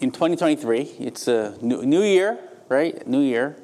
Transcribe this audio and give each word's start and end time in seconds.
in 0.00 0.10
2023, 0.10 0.92
it's 0.98 1.28
a 1.28 1.56
new, 1.60 1.84
new 1.84 2.02
year, 2.02 2.38
right? 2.70 3.06
New 3.06 3.20
year. 3.20 3.56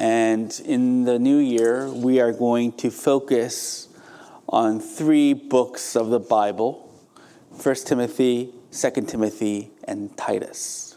And 0.00 0.60
in 0.64 1.04
the 1.04 1.18
new 1.18 1.38
year, 1.38 1.88
we 1.88 2.20
are 2.20 2.32
going 2.32 2.72
to 2.78 2.90
focus 2.90 3.88
on 4.48 4.80
three 4.80 5.32
books 5.32 5.94
of 5.94 6.10
the 6.10 6.18
Bible 6.18 6.88
1 7.62 7.74
Timothy, 7.84 8.52
2 8.72 8.90
Timothy, 9.02 9.70
and 9.84 10.16
Titus. 10.16 10.96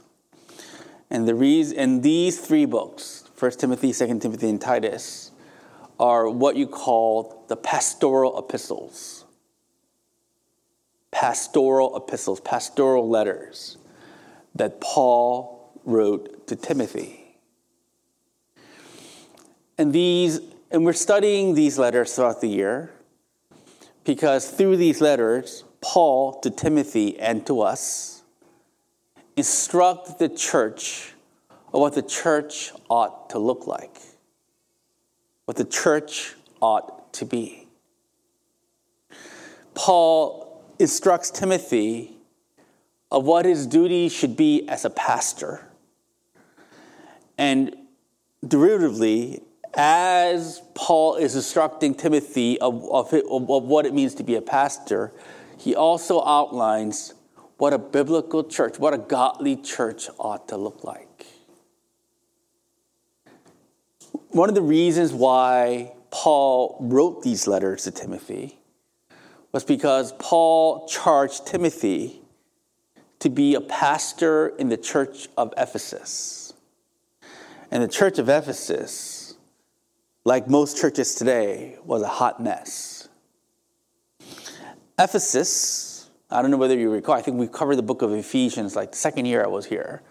And, 1.10 1.28
the 1.28 1.36
reason, 1.36 1.78
and 1.78 2.04
these 2.04 2.40
three 2.40 2.66
books, 2.66 3.26
1 3.38 3.52
Timothy, 3.52 3.92
2 3.92 4.20
Timothy, 4.20 4.50
and 4.50 4.62
Titus, 4.62 5.32
are 6.00 6.30
what 6.30 6.56
you 6.56 6.66
call 6.66 7.44
the 7.48 7.58
pastoral 7.58 8.40
epistles. 8.40 9.26
Pastoral 11.12 11.96
epistles, 11.96 12.40
pastoral 12.40 13.08
letters 13.08 13.78
that 14.56 14.80
Paul 14.82 15.72
wrote 15.86 16.48
to 16.48 16.56
Timothy. 16.56 17.38
And 19.78 19.92
these 19.92 20.40
and 20.72 20.86
we're 20.86 20.94
studying 20.94 21.54
these 21.54 21.78
letters 21.78 22.16
throughout 22.16 22.42
the 22.42 22.48
year 22.48 22.92
because 24.04 24.50
through 24.50 24.78
these 24.78 25.02
letters, 25.02 25.64
Paul 25.82 26.40
to 26.40 26.50
Timothy 26.50 27.20
and 27.20 27.46
to 27.46 27.62
us 27.62 28.24
instruct 29.38 30.18
the 30.18 30.30
church 30.30 31.14
of 31.74 31.80
what 31.80 31.94
the 31.94 32.02
church 32.02 32.72
ought 32.90 33.30
to 33.32 33.40
look 33.40 33.68
like, 33.68 33.98
what 35.46 35.58
the 35.58 35.66
church 35.66 36.36
ought 36.62 37.14
to 37.14 37.26
be. 37.26 37.68
Paul 39.76 40.64
instructs 40.80 41.30
Timothy 41.30 42.18
of 43.14 43.26
what 43.26 43.46
his 43.46 43.68
duty 43.68 44.10
should 44.10 44.36
be 44.36 44.68
as 44.68 44.84
a 44.84 44.90
pastor. 44.90 45.64
And 47.38 47.76
derivatively, 48.44 49.44
as 49.76 50.62
Paul 50.74 51.16
is 51.16 51.36
instructing 51.36 51.94
Timothy 51.94 52.60
of, 52.60 52.84
of, 52.92 53.14
of, 53.14 53.64
what 53.64 53.86
it 53.86 53.94
means 53.94 54.16
to 54.16 54.24
be 54.24 54.36
a 54.36 54.42
pastor, 54.42 55.14
he 55.58 55.76
also 55.76 56.26
outlines 56.26 57.14
what 57.58 57.72
a 57.72 57.78
biblical 57.78 58.44
church, 58.44 58.80
what 58.80 58.96
a 58.96 58.98
godly 58.98 59.58
church 59.58 60.10
ought 60.20 60.48
to 60.48 60.58
look 60.58 60.84
like. 60.84 61.28
One 64.30 64.50
of 64.50 64.56
the 64.56 64.62
reasons 64.64 65.14
why 65.14 65.94
Paul 66.10 66.78
wrote 66.80 67.22
these 67.22 67.46
letters 67.46 67.84
to 67.84 67.92
Timothy 67.92 68.58
was 69.52 69.64
because 69.64 70.14
Paul 70.14 70.88
charged 70.88 71.46
Timothy 71.46 72.23
to 73.24 73.30
be 73.30 73.56
a 73.56 73.62
pastor 73.62 74.50
in 74.50 74.68
the 74.68 74.76
church 74.76 75.30
of 75.38 75.54
Ephesus. 75.56 76.52
And 77.72 77.82
the 77.82 77.88
church 77.88 78.20
of 78.20 78.28
Ephesus, 78.28 79.36
like 80.26 80.50
most 80.50 80.78
churches 80.78 81.16
today, 81.16 81.78
was 81.86 82.02
a 82.02 82.08
hot 82.10 82.44
mess. 82.44 83.08
Ephesus, 85.00 86.10
I 86.30 86.42
don't 86.42 86.52
know 86.52 86.58
whether 86.58 86.78
you 86.78 86.92
recall, 86.92 87.16
I 87.16 87.22
think 87.22 87.38
we 87.38 87.48
covered 87.48 87.78
the 87.78 87.82
book 87.82 88.02
of 88.02 88.12
Ephesians 88.12 88.76
like 88.76 88.92
the 88.92 88.98
second 88.98 89.26
year 89.26 89.42
I 89.42 89.48
was 89.48 89.66
here. 89.66 90.02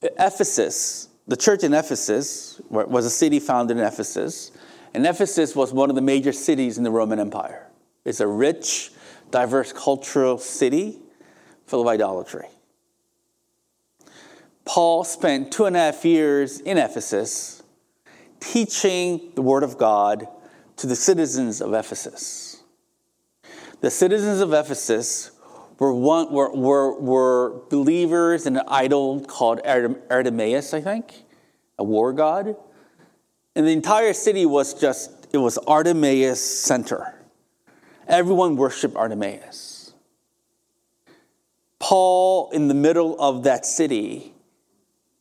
Ephesus, 0.00 1.08
the 1.26 1.36
church 1.36 1.64
in 1.64 1.74
Ephesus, 1.74 2.60
was 2.70 3.04
a 3.04 3.10
city 3.10 3.40
founded 3.40 3.78
in 3.78 3.82
Ephesus. 3.82 4.52
And 4.94 5.04
Ephesus 5.04 5.56
was 5.56 5.72
one 5.72 5.90
of 5.90 5.96
the 5.96 6.02
major 6.02 6.30
cities 6.30 6.78
in 6.78 6.84
the 6.84 6.92
Roman 6.92 7.18
Empire. 7.18 7.66
It's 8.04 8.20
a 8.20 8.28
rich, 8.28 8.92
diverse 9.32 9.72
cultural 9.72 10.38
city 10.38 11.00
full 11.68 11.82
of 11.82 11.86
idolatry. 11.86 12.46
Paul 14.64 15.04
spent 15.04 15.52
two 15.52 15.64
and 15.64 15.76
a 15.76 15.78
half 15.78 16.04
years 16.04 16.60
in 16.60 16.76
Ephesus 16.76 17.62
teaching 18.40 19.32
the 19.34 19.42
Word 19.42 19.62
of 19.62 19.78
God 19.78 20.28
to 20.76 20.86
the 20.86 20.96
citizens 20.96 21.60
of 21.60 21.72
Ephesus. 21.74 22.62
The 23.80 23.90
citizens 23.90 24.40
of 24.40 24.52
Ephesus 24.52 25.30
were, 25.78 25.94
one, 25.94 26.32
were, 26.32 26.54
were, 26.54 27.00
were 27.00 27.62
believers 27.70 28.46
in 28.46 28.56
an 28.56 28.64
idol 28.68 29.20
called 29.20 29.60
Artemis, 29.64 30.74
I 30.74 30.80
think, 30.80 31.14
a 31.78 31.84
war 31.84 32.12
god. 32.12 32.56
And 33.54 33.66
the 33.66 33.72
entire 33.72 34.12
city 34.12 34.46
was 34.46 34.74
just, 34.74 35.28
it 35.32 35.38
was 35.38 35.58
Artemis 35.58 36.42
center. 36.42 37.14
Everyone 38.06 38.56
worshiped 38.56 38.96
Artemis. 38.96 39.77
Paul, 41.88 42.50
in 42.50 42.68
the 42.68 42.74
middle 42.74 43.18
of 43.18 43.44
that 43.44 43.64
city, 43.64 44.34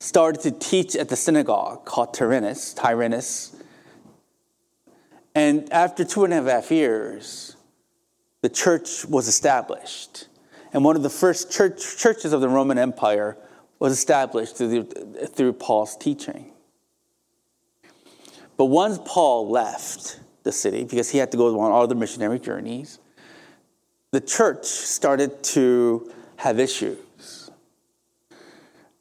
started 0.01 0.41
to 0.41 0.51
teach 0.51 0.97
at 0.97 1.07
the 1.07 1.15
synagogue 1.15 1.85
called 1.85 2.13
Tyrannus, 2.13 2.73
Tyrannus. 2.73 3.55
And 5.33 5.71
after 5.71 6.03
two 6.03 6.25
and 6.25 6.33
a 6.33 6.43
half 6.43 6.69
years, 6.69 7.55
the 8.41 8.49
church 8.49 9.05
was 9.05 9.29
established. 9.29 10.27
And 10.73 10.83
one 10.83 10.97
of 10.97 11.03
the 11.03 11.09
first 11.09 11.53
church, 11.53 11.97
churches 11.97 12.33
of 12.33 12.41
the 12.41 12.49
Roman 12.49 12.77
Empire 12.77 13.37
was 13.79 13.93
established 13.93 14.57
through, 14.57 14.83
the, 14.83 15.27
through 15.27 15.53
Paul's 15.53 15.95
teaching. 15.95 16.51
But 18.57 18.65
once 18.65 18.99
Paul 19.05 19.49
left 19.49 20.19
the 20.43 20.51
city, 20.51 20.83
because 20.83 21.11
he 21.11 21.17
had 21.17 21.31
to 21.31 21.37
go 21.37 21.57
on 21.61 21.71
all 21.71 21.87
the 21.87 21.95
missionary 21.95 22.39
journeys, 22.39 22.99
the 24.11 24.19
church 24.19 24.65
started 24.65 25.41
to 25.43 26.11
have 26.37 26.59
issues. 26.59 27.51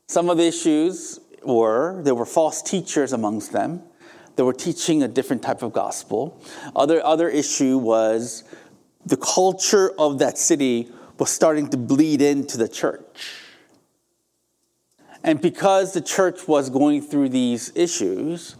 Some 0.06 0.30
of 0.30 0.38
the 0.38 0.46
issues 0.46 1.20
were 1.44 2.02
there 2.02 2.14
were 2.14 2.26
false 2.26 2.62
teachers 2.62 3.12
amongst 3.12 3.52
them. 3.52 3.82
They 4.36 4.42
were 4.42 4.52
teaching 4.52 5.02
a 5.02 5.08
different 5.08 5.42
type 5.42 5.62
of 5.62 5.72
gospel. 5.72 6.40
Other, 6.74 7.04
other 7.04 7.28
issue 7.28 7.78
was 7.78 8.44
the 9.06 9.16
culture 9.16 9.92
of 9.98 10.18
that 10.18 10.36
city 10.36 10.90
was 11.18 11.30
starting 11.30 11.68
to 11.70 11.76
bleed 11.76 12.20
into 12.20 12.58
the 12.58 12.68
church. 12.68 13.32
And 15.22 15.40
because 15.40 15.92
the 15.92 16.00
church 16.00 16.46
was 16.46 16.70
going 16.70 17.02
through 17.02 17.30
these 17.30 17.72
issues, 17.74 18.56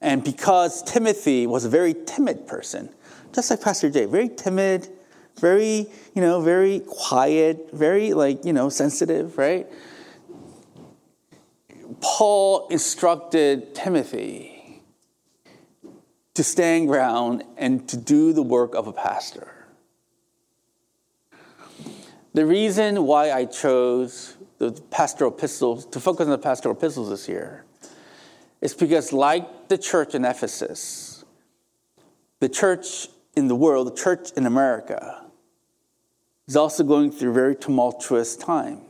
and 0.00 0.24
because 0.24 0.82
Timothy 0.82 1.46
was 1.46 1.64
a 1.64 1.68
very 1.68 1.94
timid 2.06 2.46
person, 2.46 2.88
just 3.32 3.50
like 3.50 3.60
Pastor 3.60 3.90
Jay, 3.90 4.06
very 4.06 4.28
timid, 4.28 4.88
very, 5.38 5.86
you 6.14 6.22
know, 6.22 6.40
very 6.40 6.80
quiet, 6.80 7.70
very 7.72 8.12
like, 8.12 8.44
you 8.44 8.52
know, 8.52 8.68
sensitive, 8.68 9.38
right? 9.38 9.66
Paul 12.00 12.68
instructed 12.68 13.74
Timothy 13.74 14.82
to 16.34 16.44
stand 16.44 16.86
ground 16.86 17.42
and 17.56 17.88
to 17.88 17.96
do 17.96 18.32
the 18.32 18.42
work 18.42 18.74
of 18.74 18.86
a 18.86 18.92
pastor. 18.92 19.54
The 22.34 22.46
reason 22.46 23.04
why 23.04 23.32
I 23.32 23.46
chose 23.46 24.36
the 24.58 24.70
pastoral 24.90 25.32
epistles 25.32 25.86
to 25.86 25.98
focus 25.98 26.26
on 26.26 26.30
the 26.30 26.38
pastoral 26.38 26.76
epistles 26.76 27.10
this 27.10 27.28
year 27.28 27.64
is 28.60 28.74
because, 28.74 29.12
like 29.12 29.68
the 29.68 29.78
church 29.78 30.14
in 30.14 30.24
Ephesus, 30.24 31.24
the 32.40 32.48
church 32.48 33.08
in 33.34 33.48
the 33.48 33.56
world, 33.56 33.88
the 33.88 34.00
church 34.00 34.30
in 34.36 34.46
America, 34.46 35.24
is 36.48 36.56
also 36.56 36.82
going 36.82 37.12
through 37.12 37.34
very 37.34 37.54
tumultuous 37.54 38.34
times. 38.34 38.80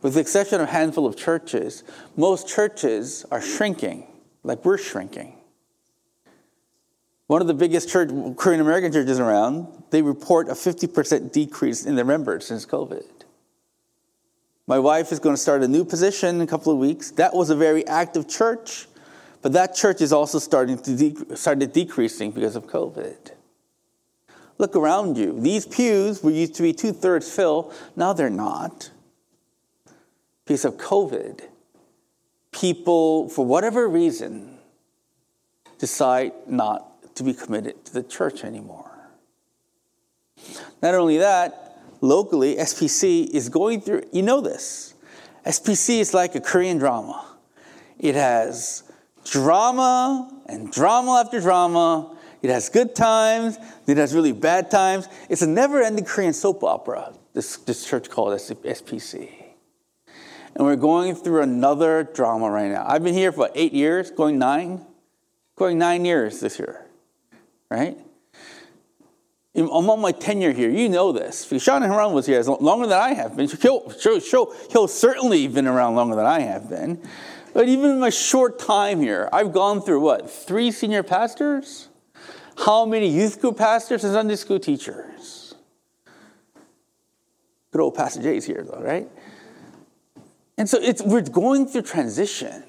With 0.00 0.14
the 0.14 0.20
exception 0.20 0.60
of 0.60 0.68
a 0.68 0.72
handful 0.72 1.06
of 1.06 1.16
churches, 1.16 1.84
most 2.16 2.48
churches 2.48 3.26
are 3.30 3.42
shrinking, 3.42 4.06
like 4.42 4.64
we're 4.64 4.78
shrinking. 4.78 5.36
One 7.26 7.40
of 7.40 7.46
the 7.46 7.54
biggest 7.54 7.88
church, 7.88 8.10
Korean 8.36 8.60
American 8.60 8.92
churches 8.92 9.18
around, 9.18 9.84
they 9.90 10.02
report 10.02 10.48
a 10.48 10.52
50% 10.52 11.32
decrease 11.32 11.84
in 11.84 11.94
their 11.94 12.04
members 12.04 12.46
since 12.46 12.66
COVID. 12.66 13.04
My 14.66 14.78
wife 14.78 15.12
is 15.12 15.18
going 15.18 15.34
to 15.34 15.40
start 15.40 15.62
a 15.62 15.68
new 15.68 15.84
position 15.84 16.36
in 16.36 16.40
a 16.42 16.46
couple 16.46 16.72
of 16.72 16.78
weeks. 16.78 17.10
That 17.12 17.34
was 17.34 17.50
a 17.50 17.56
very 17.56 17.86
active 17.86 18.28
church, 18.28 18.86
but 19.40 19.52
that 19.54 19.74
church 19.74 20.00
is 20.00 20.12
also 20.12 20.38
starting 20.38 20.78
to 20.78 20.96
de- 20.96 21.36
started 21.36 21.72
decreasing 21.72 22.30
because 22.30 22.54
of 22.54 22.66
COVID. 22.66 23.32
Look 24.58 24.76
around 24.76 25.16
you. 25.16 25.40
These 25.40 25.66
pews 25.66 26.22
were 26.22 26.30
used 26.30 26.54
to 26.56 26.62
be 26.62 26.72
two 26.72 26.92
thirds 26.92 27.32
full. 27.34 27.72
Now 27.96 28.12
they're 28.12 28.30
not. 28.30 28.90
Because 30.44 30.64
of 30.64 30.76
COVID, 30.76 31.40
people, 32.52 33.28
for 33.28 33.44
whatever 33.44 33.88
reason, 33.88 34.58
decide 35.78 36.32
not 36.46 37.14
to 37.16 37.22
be 37.22 37.34
committed 37.34 37.84
to 37.86 37.92
the 37.92 38.02
church 38.02 38.44
anymore. 38.44 38.90
Not 40.82 40.94
only 40.94 41.18
that, 41.18 41.78
locally, 42.00 42.56
SPC 42.56 43.28
is 43.30 43.48
going 43.48 43.80
through, 43.80 44.02
you 44.12 44.22
know 44.22 44.40
this. 44.40 44.94
SPC 45.46 46.00
is 46.00 46.14
like 46.14 46.34
a 46.34 46.40
Korean 46.40 46.78
drama. 46.78 47.24
It 47.98 48.14
has 48.14 48.84
drama 49.24 50.42
and 50.46 50.70
drama 50.70 51.22
after 51.24 51.40
drama 51.40 52.16
it 52.42 52.50
has 52.50 52.68
good 52.68 52.94
times, 52.94 53.56
it 53.86 53.96
has 53.96 54.14
really 54.14 54.32
bad 54.32 54.70
times. 54.70 55.08
It's 55.28 55.42
a 55.42 55.46
never 55.46 55.80
ending 55.80 56.04
Korean 56.04 56.32
soap 56.32 56.64
opera. 56.64 57.14
this, 57.32 57.56
this 57.58 57.86
church 57.86 58.10
called 58.10 58.38
SPC. 58.38 59.30
And 60.54 60.66
we're 60.66 60.76
going 60.76 61.14
through 61.14 61.42
another 61.42 62.02
drama 62.04 62.50
right 62.50 62.70
now. 62.70 62.84
I've 62.86 63.02
been 63.02 63.14
here 63.14 63.32
for 63.32 63.48
eight 63.54 63.72
years, 63.72 64.10
going 64.10 64.38
nine, 64.38 64.84
going 65.56 65.78
nine 65.78 66.04
years 66.04 66.40
this 66.40 66.58
year, 66.58 66.84
right? 67.70 67.96
I'm 69.54 69.68
on 69.68 70.00
my 70.00 70.12
tenure 70.12 70.52
here. 70.52 70.70
You 70.70 70.88
know 70.88 71.12
this. 71.12 71.46
Sean 71.62 71.82
Haran 71.82 72.12
was 72.12 72.26
here 72.26 72.42
longer 72.42 72.86
than 72.86 72.98
I 72.98 73.12
have 73.12 73.36
been. 73.36 73.48
He'll, 73.48 73.90
he'll, 73.90 74.52
he'll 74.70 74.88
certainly 74.88 75.46
been 75.46 75.66
around 75.66 75.94
longer 75.94 76.16
than 76.16 76.24
I 76.24 76.40
have 76.40 76.70
been. 76.70 77.02
But 77.52 77.68
even 77.68 77.90
in 77.90 78.00
my 78.00 78.08
short 78.08 78.58
time 78.58 79.00
here, 79.00 79.28
I've 79.30 79.52
gone 79.52 79.82
through 79.82 80.00
what? 80.00 80.30
Three 80.30 80.70
senior 80.70 81.02
pastors? 81.02 81.88
How 82.64 82.84
many 82.84 83.08
youth 83.08 83.40
group 83.40 83.58
pastors 83.58 84.04
and 84.04 84.12
Sunday 84.12 84.36
school 84.36 84.60
teachers? 84.60 85.54
Good 87.72 87.80
old 87.80 87.96
Pastor 87.96 88.22
Jay's 88.22 88.44
here, 88.44 88.62
though, 88.62 88.80
right? 88.80 89.08
And 90.56 90.68
so 90.68 90.78
it's, 90.80 91.02
we're 91.02 91.22
going 91.22 91.66
through 91.66 91.82
transition. 91.82 92.62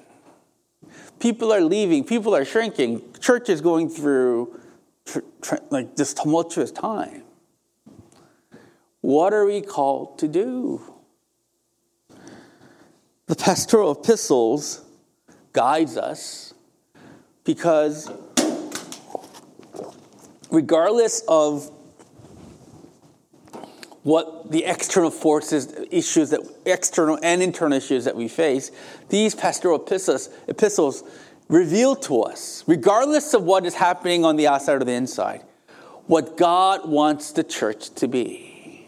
People 1.20 1.52
are 1.52 1.60
leaving, 1.60 2.02
people 2.02 2.34
are 2.34 2.44
shrinking, 2.44 3.02
church 3.20 3.48
is 3.48 3.60
going 3.60 3.88
through 3.88 4.58
tr- 5.04 5.20
tr- 5.40 5.62
like 5.70 5.94
this 5.94 6.12
tumultuous 6.12 6.72
time. 6.72 7.22
What 9.00 9.32
are 9.32 9.46
we 9.46 9.60
called 9.60 10.18
to 10.18 10.26
do? 10.26 10.82
The 13.26 13.36
pastoral 13.36 13.92
epistles 13.92 14.82
guides 15.52 15.96
us 15.96 16.52
because 17.44 18.10
regardless 20.54 21.22
of 21.28 21.70
what 24.02 24.50
the 24.50 24.64
external 24.64 25.10
forces, 25.10 25.74
issues 25.90 26.30
that 26.30 26.40
external 26.66 27.18
and 27.22 27.42
internal 27.42 27.76
issues 27.76 28.04
that 28.04 28.14
we 28.14 28.28
face, 28.28 28.70
these 29.08 29.34
pastoral 29.34 29.82
epistles, 29.82 30.28
epistles 30.46 31.02
reveal 31.48 31.96
to 31.96 32.22
us, 32.22 32.62
regardless 32.66 33.34
of 33.34 33.42
what 33.42 33.64
is 33.64 33.74
happening 33.74 34.24
on 34.24 34.36
the 34.36 34.46
outside 34.46 34.74
or 34.74 34.84
the 34.84 34.92
inside, 34.92 35.42
what 36.06 36.36
God 36.36 36.88
wants 36.88 37.32
the 37.32 37.42
church 37.42 37.90
to 37.94 38.06
be. 38.06 38.86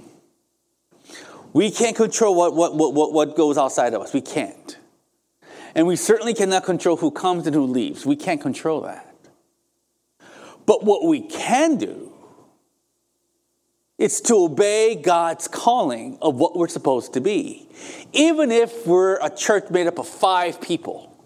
We 1.55 1.71
can't 1.71 1.97
control 1.97 2.35
what, 2.35 2.55
what, 2.55 2.75
what, 2.77 3.15
what 3.15 3.37
goes 3.37 3.57
outside 3.57 3.95
of 3.95 4.03
us. 4.03 4.13
We 4.13 4.21
can't. 4.21 4.77
And 5.75 5.87
we 5.87 5.97
certainly 5.97 6.35
cannot 6.35 6.65
control 6.65 6.99
who 6.99 7.11
comes 7.11 7.47
and 7.47 7.55
who 7.55 7.65
leaves. 7.65 8.05
We 8.05 8.17
can't 8.17 8.41
control 8.41 8.83
that. 8.83 9.06
But 10.67 10.85
what 10.85 11.05
we 11.05 11.21
can 11.21 11.77
do 11.77 12.13
is 13.99 14.21
to 14.23 14.35
obey 14.35 14.95
God's 14.95 15.49
calling 15.49 16.19
of 16.21 16.35
what 16.35 16.57
we're 16.57 16.69
supposed 16.69 17.15
to 17.15 17.21
be. 17.21 17.69
Even 18.13 18.53
if 18.53 18.87
we're 18.87 19.17
a 19.25 19.31
church 19.31 19.71
made 19.71 19.87
up 19.87 19.99
of 19.99 20.07
five 20.07 20.61
people, 20.61 21.17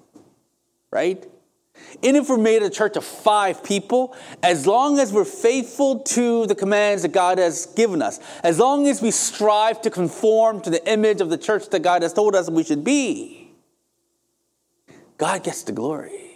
right? 0.91 1.27
And 2.03 2.17
if 2.17 2.29
we're 2.29 2.39
made 2.39 2.63
a 2.63 2.71
church 2.71 2.97
of 2.97 3.05
five 3.05 3.65
people, 3.65 4.15
as 4.43 4.67
long 4.67 5.01
as 5.01 5.13
we're 5.13 5.25
faithful 5.25 6.01
to 6.01 6.47
the 6.47 6.55
commands 6.55 7.03
that 7.03 7.13
God 7.13 7.39
has 7.39 7.67
given 7.67 8.03
us, 8.03 8.21
as 8.45 8.59
long 8.59 8.87
as 8.87 9.03
we 9.03 9.11
strive 9.11 9.83
to 9.83 9.91
conform 9.91 10.61
to 10.63 10.71
the 10.71 10.87
image 10.89 11.21
of 11.21 11.31
the 11.31 11.39
church 11.39 11.69
that 11.71 11.81
God 11.81 12.03
has 12.03 12.13
told 12.13 12.37
us 12.37 12.49
we 12.49 12.63
should 12.63 12.85
be, 12.85 13.53
God 15.19 15.43
gets 15.43 15.65
the 15.65 15.73
glory. 15.73 16.30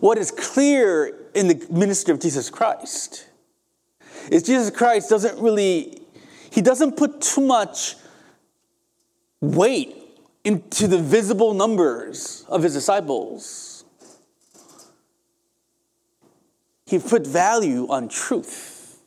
What 0.00 0.18
is 0.18 0.30
clear 0.30 1.16
in 1.34 1.48
the 1.48 1.66
ministry 1.70 2.12
of 2.12 2.20
Jesus 2.20 2.50
Christ 2.50 3.26
is 4.30 4.42
Jesus 4.42 4.70
Christ 4.70 5.08
doesn't 5.08 5.40
really, 5.40 6.00
he 6.50 6.60
doesn't 6.62 6.96
put 6.96 7.20
too 7.20 7.40
much 7.40 7.96
weight 9.40 9.96
into 10.44 10.86
the 10.86 10.98
visible 10.98 11.54
numbers 11.54 12.44
of 12.48 12.62
his 12.62 12.72
disciples. 12.72 13.84
He 16.86 16.98
put 16.98 17.26
value 17.26 17.88
on 17.88 18.08
truth 18.08 19.00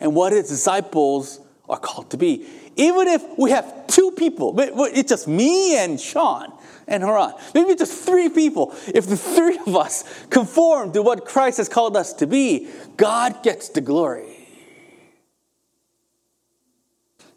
and 0.00 0.14
what 0.14 0.32
his 0.32 0.48
disciples 0.48 1.40
are 1.68 1.78
called 1.78 2.10
to 2.10 2.16
be. 2.16 2.46
Even 2.76 3.08
if 3.08 3.22
we 3.38 3.50
have 3.50 3.86
two 3.86 4.10
people, 4.12 4.54
it's 4.58 5.08
just 5.08 5.26
me 5.26 5.78
and 5.78 5.98
Sean, 5.98 6.52
and 6.86 7.02
Haran. 7.02 7.34
Maybe 7.54 7.74
just 7.74 8.04
three 8.04 8.28
people. 8.28 8.74
If 8.94 9.06
the 9.06 9.16
three 9.16 9.58
of 9.66 9.76
us 9.76 10.04
conform 10.30 10.92
to 10.92 11.02
what 11.02 11.24
Christ 11.24 11.58
has 11.58 11.68
called 11.68 11.96
us 11.96 12.12
to 12.14 12.26
be, 12.26 12.68
God 12.96 13.42
gets 13.42 13.68
the 13.68 13.80
glory. 13.80 14.48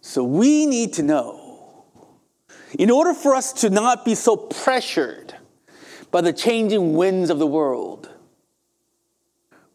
So 0.02 0.24
we 0.24 0.66
need 0.66 0.94
to 0.94 1.04
know, 1.04 1.84
in 2.78 2.90
order 2.90 3.14
for 3.14 3.36
us 3.36 3.54
to 3.54 3.70
not 3.70 4.06
be 4.06 4.16
so 4.16 4.38
pressured 4.38 5.36
by 6.12 6.22
the 6.22 6.34
changing 6.34 6.94
winds 6.94 7.30
of 7.30 7.40
the 7.40 7.48
world, 7.48 8.10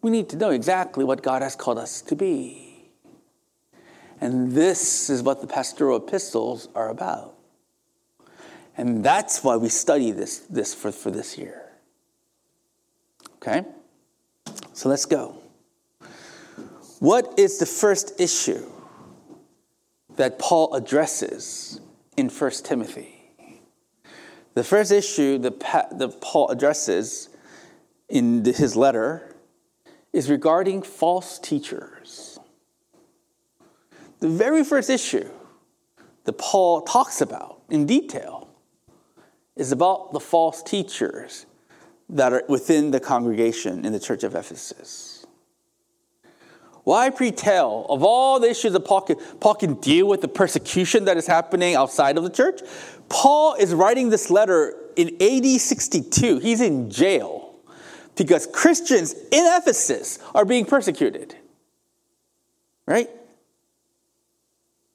we 0.00 0.10
need 0.10 0.28
to 0.30 0.36
know 0.36 0.50
exactly 0.50 1.04
what 1.04 1.22
God 1.22 1.42
has 1.42 1.54
called 1.54 1.78
us 1.78 2.00
to 2.02 2.16
be. 2.16 2.90
And 4.20 4.52
this 4.52 5.10
is 5.10 5.22
what 5.22 5.40
the 5.40 5.46
pastoral 5.46 5.96
epistles 5.96 6.68
are 6.74 6.88
about. 6.88 7.31
And 8.76 9.04
that's 9.04 9.44
why 9.44 9.56
we 9.56 9.68
study 9.68 10.12
this, 10.12 10.38
this 10.38 10.74
for, 10.74 10.92
for 10.92 11.10
this 11.10 11.36
year. 11.36 11.62
Okay? 13.36 13.64
So 14.72 14.88
let's 14.88 15.04
go. 15.04 15.36
What 17.00 17.38
is 17.38 17.58
the 17.58 17.66
first 17.66 18.20
issue 18.20 18.64
that 20.16 20.38
Paul 20.38 20.74
addresses 20.74 21.80
in 22.16 22.28
1 22.28 22.50
Timothy? 22.64 23.30
The 24.54 24.64
first 24.64 24.92
issue 24.92 25.38
that, 25.38 25.60
that 25.60 26.20
Paul 26.20 26.48
addresses 26.48 27.28
in 28.08 28.44
his 28.44 28.76
letter 28.76 29.34
is 30.12 30.30
regarding 30.30 30.82
false 30.82 31.38
teachers. 31.38 32.38
The 34.20 34.28
very 34.28 34.62
first 34.62 34.90
issue 34.90 35.28
that 36.24 36.34
Paul 36.34 36.82
talks 36.82 37.20
about 37.20 37.62
in 37.70 37.86
detail 37.86 38.51
is 39.56 39.72
about 39.72 40.12
the 40.12 40.20
false 40.20 40.62
teachers 40.62 41.46
that 42.08 42.32
are 42.32 42.42
within 42.48 42.90
the 42.90 43.00
congregation 43.00 43.84
in 43.84 43.92
the 43.92 44.00
church 44.00 44.24
of 44.24 44.34
Ephesus. 44.34 45.26
Why 46.84 47.10
pretell 47.10 47.86
of 47.88 48.02
all 48.02 48.40
the 48.40 48.50
issues 48.50 48.72
that 48.72 48.80
Paul 48.80 49.02
can, 49.02 49.16
Paul 49.40 49.54
can 49.54 49.74
deal 49.74 50.08
with 50.08 50.20
the 50.20 50.28
persecution 50.28 51.04
that 51.04 51.16
is 51.16 51.26
happening 51.26 51.74
outside 51.74 52.16
of 52.18 52.24
the 52.24 52.30
church? 52.30 52.60
Paul 53.08 53.54
is 53.54 53.72
writing 53.72 54.08
this 54.08 54.30
letter 54.30 54.74
in 54.96 55.16
AD 55.22 55.60
62. 55.60 56.38
He's 56.38 56.60
in 56.60 56.90
jail 56.90 57.54
because 58.16 58.46
Christians 58.46 59.12
in 59.12 59.44
Ephesus 59.56 60.18
are 60.34 60.44
being 60.44 60.64
persecuted. 60.64 61.36
Right? 62.84 63.08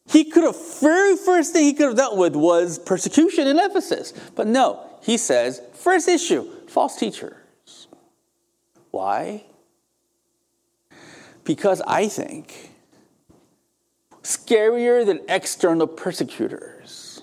He 0.07 0.23
could 0.23 0.43
have, 0.43 0.79
very 0.79 1.17
first 1.17 1.51
thing 1.53 1.65
he 1.65 1.73
could 1.73 1.87
have 1.87 1.97
dealt 1.97 2.17
with 2.17 2.35
was 2.35 2.79
persecution 2.79 3.45
in 3.47 3.59
Ephesus. 3.59 4.13
But 4.35 4.47
no, 4.47 4.87
he 5.03 5.17
says, 5.17 5.61
first 5.73 6.07
issue, 6.07 6.49
false 6.67 6.95
teachers. 6.95 7.87
Why? 8.91 9.43
Because 11.43 11.81
I 11.85 12.07
think 12.07 12.71
scarier 14.23 15.05
than 15.05 15.21
external 15.27 15.87
persecutors, 15.87 17.21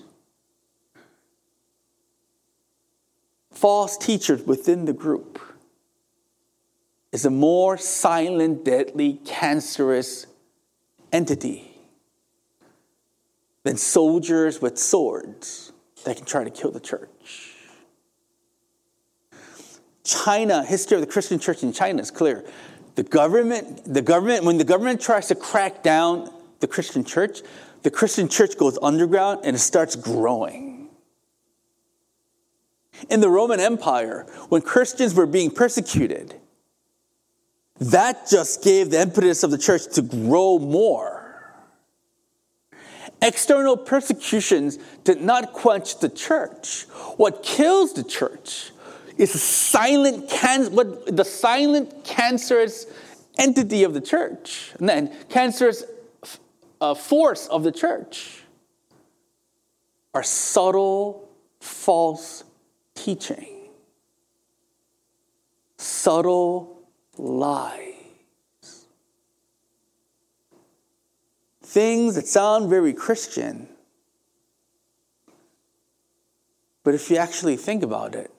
false 3.51 3.97
teachers 3.97 4.43
within 4.43 4.85
the 4.85 4.93
group 4.93 5.39
is 7.11 7.25
a 7.25 7.31
more 7.31 7.77
silent, 7.77 8.63
deadly, 8.63 9.19
cancerous 9.25 10.27
entity 11.11 11.74
than 13.65 13.75
soldiers 13.77 14.61
with 14.61 14.77
swords 14.77 15.73
that 16.05 16.15
can 16.15 16.25
try 16.25 16.43
to 16.43 16.51
kill 16.51 16.69
the 16.69 16.79
church. 16.79 17.51
China, 20.03 20.63
history 20.63 20.95
of 20.95 21.01
the 21.01 21.11
Christian 21.11 21.39
church 21.39 21.63
in 21.63 21.73
China 21.73 21.99
is 21.99 22.11
clear. 22.11 22.45
The 22.93 23.01
government, 23.01 23.91
the 23.91 24.03
government, 24.03 24.43
when 24.43 24.59
the 24.59 24.63
government 24.63 25.01
tries 25.01 25.27
to 25.29 25.35
crack 25.35 25.81
down 25.81 26.29
the 26.59 26.67
Christian 26.67 27.03
church, 27.03 27.41
the 27.81 27.89
Christian 27.89 28.29
church 28.29 28.55
goes 28.55 28.77
underground 28.83 29.41
and 29.43 29.55
it 29.55 29.59
starts 29.59 29.95
growing. 29.95 30.89
In 33.09 33.19
the 33.19 33.29
Roman 33.29 33.59
Empire, 33.59 34.27
when 34.49 34.61
Christians 34.61 35.15
were 35.15 35.25
being 35.25 35.49
persecuted, 35.49 36.35
that 37.79 38.29
just 38.29 38.63
gave 38.63 38.91
the 38.91 39.01
impetus 39.01 39.41
of 39.41 39.49
the 39.49 39.57
church 39.57 39.87
to 39.95 40.03
grow 40.03 40.59
more. 40.59 41.14
External 43.25 43.75
persecutions 43.75 44.77
did 45.03 45.19
not 45.19 45.51
quench 45.51 45.97
the 45.99 46.09
church. 46.09 46.83
What 47.17 47.41
kills 47.41 47.93
the 47.93 48.03
church 48.03 48.71
is 49.17 49.41
silent 49.41 50.29
can- 50.29 50.71
what, 50.75 51.15
the 51.15 51.25
silent 51.25 52.03
cancerous 52.03 52.85
entity 53.39 53.83
of 53.83 53.95
the 53.95 54.01
church, 54.01 54.73
and 54.77 54.87
then 54.87 55.11
cancerous 55.29 55.83
uh, 56.79 56.93
force 56.93 57.47
of 57.47 57.63
the 57.63 57.71
church 57.71 58.43
are 60.13 60.23
subtle, 60.23 61.27
false 61.59 62.43
teaching, 62.93 63.69
subtle 65.77 66.79
lies. 67.17 67.94
Things 71.75 72.15
that 72.15 72.25
sound 72.25 72.69
very 72.69 72.93
Christian, 72.93 73.67
but 76.85 76.95
if 76.95 77.11
you 77.11 77.17
actually 77.17 77.57
think 77.57 77.83
about 77.83 78.15
it, 78.15 78.31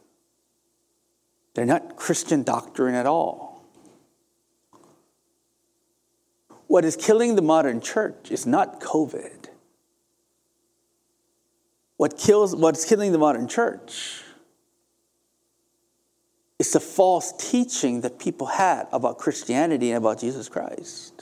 they're 1.53 1.67
not 1.67 1.97
Christian 1.97 2.45
doctrine 2.45 2.95
at 2.95 3.05
all. 3.05 3.63
What 6.67 6.87
is 6.87 6.97
killing 6.97 7.37
the 7.37 7.43
modern 7.43 7.83
church 7.83 8.31
is 8.31 8.47
not 8.47 8.81
COVID. 8.81 9.49
What 11.99 12.17
kills, 12.17 12.57
what's 12.57 12.87
killing 12.87 13.13
the 13.13 13.19
modern 13.19 13.49
church 13.49 14.23
is 16.59 16.73
the 16.73 16.81
false 16.81 17.35
teaching 17.39 18.01
that 18.01 18.19
people 18.19 18.47
had 18.47 18.87
about 18.93 19.19
Christianity 19.19 19.91
and 19.91 19.99
about 19.99 20.21
Jesus 20.21 20.49
Christ. 20.49 21.16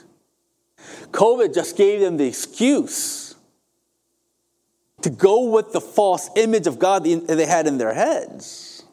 COVID 1.11 1.53
just 1.53 1.77
gave 1.77 1.99
them 1.99 2.17
the 2.17 2.27
excuse 2.27 3.35
to 5.01 5.09
go 5.09 5.49
with 5.49 5.71
the 5.71 5.81
false 5.81 6.29
image 6.35 6.67
of 6.67 6.79
God 6.79 7.03
they 7.03 7.45
had 7.45 7.67
in 7.67 7.77
their 7.77 7.93
heads. 7.93 8.83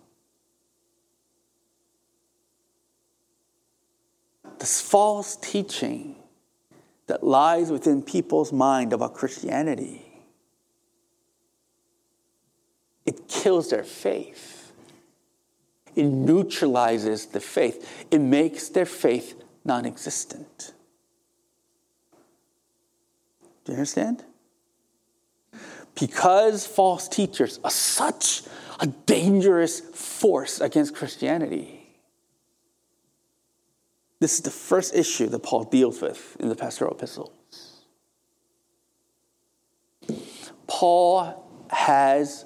This 4.58 4.80
false 4.80 5.36
teaching 5.36 6.16
that 7.06 7.24
lies 7.24 7.70
within 7.70 8.02
people's 8.02 8.52
mind 8.52 8.92
about 8.92 9.14
Christianity. 9.14 10.06
It 13.04 13.26
kills 13.28 13.70
their 13.70 13.82
faith. 13.82 14.72
It 15.96 16.04
neutralizes 16.04 17.26
the 17.26 17.40
faith. 17.40 18.06
It 18.10 18.20
makes 18.20 18.68
their 18.68 18.86
faith 18.86 19.42
non 19.64 19.84
existent. 19.84 20.72
Do 23.64 23.72
you 23.72 23.78
understand? 23.78 24.24
Because 25.98 26.66
false 26.66 27.08
teachers 27.08 27.60
are 27.62 27.70
such 27.70 28.42
a 28.80 28.86
dangerous 28.86 29.80
force 29.80 30.60
against 30.60 30.94
Christianity 30.94 31.82
this 34.22 34.34
is 34.34 34.42
the 34.42 34.50
first 34.52 34.94
issue 34.94 35.26
that 35.30 35.40
Paul 35.40 35.64
deals 35.64 36.00
with 36.00 36.36
in 36.38 36.48
the 36.48 36.54
pastoral 36.54 36.94
epistles. 36.94 37.32
Paul 40.68 41.44
has 41.68 42.44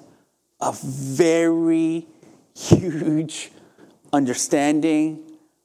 a 0.59 0.73
very 0.81 2.07
huge 2.55 3.51
understanding 4.11 5.19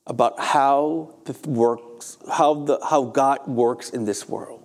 about 0.06 0.38
how 0.38 1.14
the 1.24 1.32
works, 1.48 2.18
how, 2.30 2.54
the, 2.64 2.78
how 2.84 3.04
God 3.04 3.46
works 3.48 3.88
in 3.88 4.04
this 4.04 4.28
world. 4.28 4.61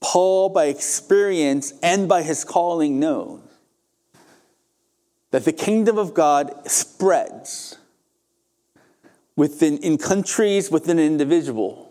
Paul, 0.00 0.48
by 0.48 0.66
experience 0.66 1.72
and 1.82 2.08
by 2.08 2.22
his 2.22 2.44
calling, 2.44 2.98
knows 2.98 3.40
that 5.30 5.44
the 5.44 5.52
kingdom 5.52 5.98
of 5.98 6.14
God 6.14 6.68
spreads 6.68 7.78
within 9.36 9.78
in 9.78 9.98
countries 9.98 10.70
within 10.70 10.98
an 10.98 11.06
individual 11.06 11.90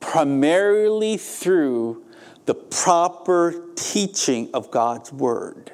primarily 0.00 1.16
through 1.16 2.04
the 2.46 2.54
proper 2.54 3.64
teaching 3.74 4.48
of 4.54 4.70
God's 4.70 5.12
word. 5.12 5.72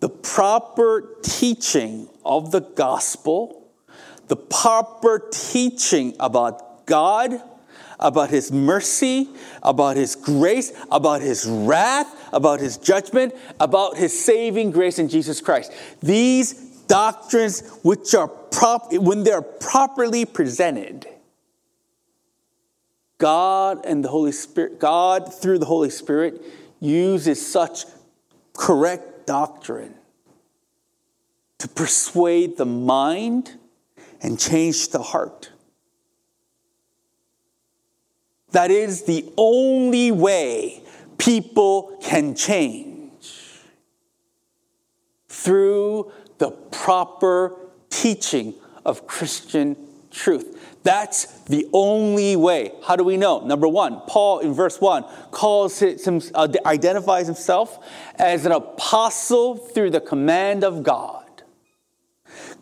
The 0.00 0.08
proper 0.08 1.16
teaching 1.22 2.08
of 2.24 2.50
the 2.50 2.60
gospel, 2.60 3.70
the 4.28 4.36
proper 4.36 5.30
teaching 5.32 6.14
about 6.18 6.86
God, 6.86 7.40
about 7.98 8.30
his 8.30 8.52
mercy, 8.52 9.28
about 9.62 9.96
his 9.96 10.16
grace, 10.16 10.72
about 10.90 11.20
his 11.20 11.46
wrath, 11.46 12.28
about 12.32 12.60
his 12.60 12.76
judgment, 12.76 13.34
about 13.60 13.96
his 13.96 14.18
saving 14.18 14.70
grace 14.70 14.98
in 14.98 15.08
Jesus 15.08 15.40
Christ. 15.40 15.72
These 16.02 16.74
doctrines 16.86 17.60
which 17.82 18.14
are 18.14 18.28
prop 18.28 18.92
when 18.92 19.24
they're 19.24 19.42
properly 19.42 20.24
presented 20.24 21.06
god 23.18 23.84
and 23.86 24.04
the 24.04 24.08
holy 24.08 24.32
spirit 24.32 24.78
god 24.78 25.32
through 25.32 25.58
the 25.58 25.66
holy 25.66 25.90
spirit 25.90 26.42
uses 26.80 27.44
such 27.44 27.84
correct 28.52 29.26
doctrine 29.26 29.94
to 31.58 31.68
persuade 31.68 32.56
the 32.56 32.66
mind 32.66 33.56
and 34.20 34.38
change 34.38 34.88
the 34.88 35.02
heart 35.02 35.50
that 38.54 38.70
is 38.70 39.02
the 39.02 39.30
only 39.36 40.10
way 40.10 40.80
people 41.18 41.98
can 42.02 42.34
change 42.34 43.28
through 45.28 46.10
the 46.38 46.50
proper 46.50 47.56
teaching 47.90 48.54
of 48.84 49.06
Christian 49.06 49.76
truth. 50.10 50.78
That's 50.84 51.26
the 51.44 51.66
only 51.72 52.36
way. 52.36 52.72
How 52.86 52.94
do 52.94 53.02
we 53.02 53.16
know? 53.16 53.40
Number 53.40 53.66
one, 53.66 54.00
Paul 54.06 54.38
in 54.38 54.54
verse 54.54 54.80
one 54.80 55.04
calls 55.32 55.80
him, 55.80 56.20
uh, 56.34 56.48
identifies 56.64 57.26
himself 57.26 57.84
as 58.16 58.46
an 58.46 58.52
apostle 58.52 59.56
through 59.56 59.90
the 59.90 60.00
command 60.00 60.62
of 60.62 60.84
God. 60.84 61.24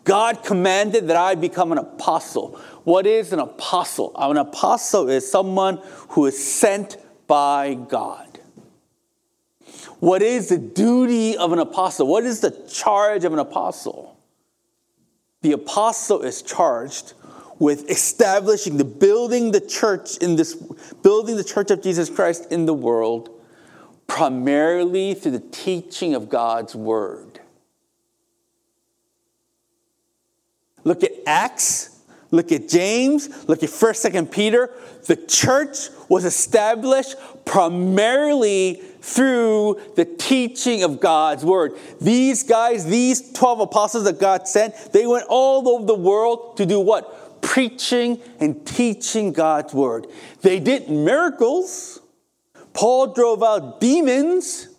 God 0.03 0.43
commanded 0.43 1.07
that 1.07 1.17
I 1.17 1.35
become 1.35 1.71
an 1.71 1.77
apostle. 1.77 2.59
What 2.83 3.05
is 3.05 3.31
an 3.33 3.39
apostle? 3.39 4.11
An 4.17 4.37
apostle 4.37 5.09
is 5.09 5.29
someone 5.29 5.79
who 6.09 6.25
is 6.25 6.43
sent 6.43 6.97
by 7.27 7.75
God. 7.75 8.39
What 9.99 10.21
is 10.21 10.49
the 10.49 10.57
duty 10.57 11.37
of 11.37 11.53
an 11.53 11.59
apostle? 11.59 12.07
What 12.07 12.25
is 12.25 12.41
the 12.41 12.51
charge 12.69 13.23
of 13.23 13.33
an 13.33 13.39
apostle? 13.39 14.17
The 15.41 15.53
apostle 15.53 16.21
is 16.21 16.41
charged 16.41 17.13
with 17.59 17.89
establishing 17.89 18.77
the 18.77 18.85
building 18.85 19.51
the 19.51 19.61
church 19.61 20.17
in 20.17 20.35
this 20.35 20.55
building 21.01 21.37
the 21.37 21.43
church 21.43 21.71
of 21.71 21.81
Jesus 21.81 22.09
Christ 22.09 22.51
in 22.51 22.65
the 22.65 22.73
world 22.73 23.29
primarily 24.07 25.13
through 25.13 25.31
the 25.31 25.39
teaching 25.39 26.13
of 26.13 26.29
God's 26.29 26.75
word. 26.75 27.39
Look 30.83 31.03
at 31.03 31.11
Acts, 31.25 31.92
look 32.33 32.51
at 32.51 32.67
James, 32.67 33.47
look 33.47 33.61
at 33.61 33.69
1st 33.69 34.11
2nd 34.11 34.31
Peter. 34.31 34.71
The 35.05 35.15
church 35.15 35.89
was 36.09 36.25
established 36.25 37.15
primarily 37.45 38.81
through 39.01 39.79
the 39.95 40.05
teaching 40.05 40.83
of 40.83 40.99
God's 40.99 41.45
word. 41.45 41.73
These 42.01 42.43
guys, 42.43 42.85
these 42.85 43.31
12 43.33 43.59
apostles 43.61 44.05
that 44.05 44.19
God 44.19 44.47
sent, 44.47 44.73
they 44.91 45.05
went 45.05 45.25
all 45.29 45.67
over 45.69 45.85
the 45.85 45.93
world 45.93 46.57
to 46.57 46.65
do 46.65 46.79
what? 46.79 47.41
Preaching 47.41 48.19
and 48.39 48.65
teaching 48.65 49.31
God's 49.31 49.73
word. 49.73 50.07
They 50.41 50.59
did 50.59 50.89
miracles. 50.89 52.01
Paul 52.73 53.13
drove 53.13 53.43
out 53.43 53.79
demons. 53.79 54.69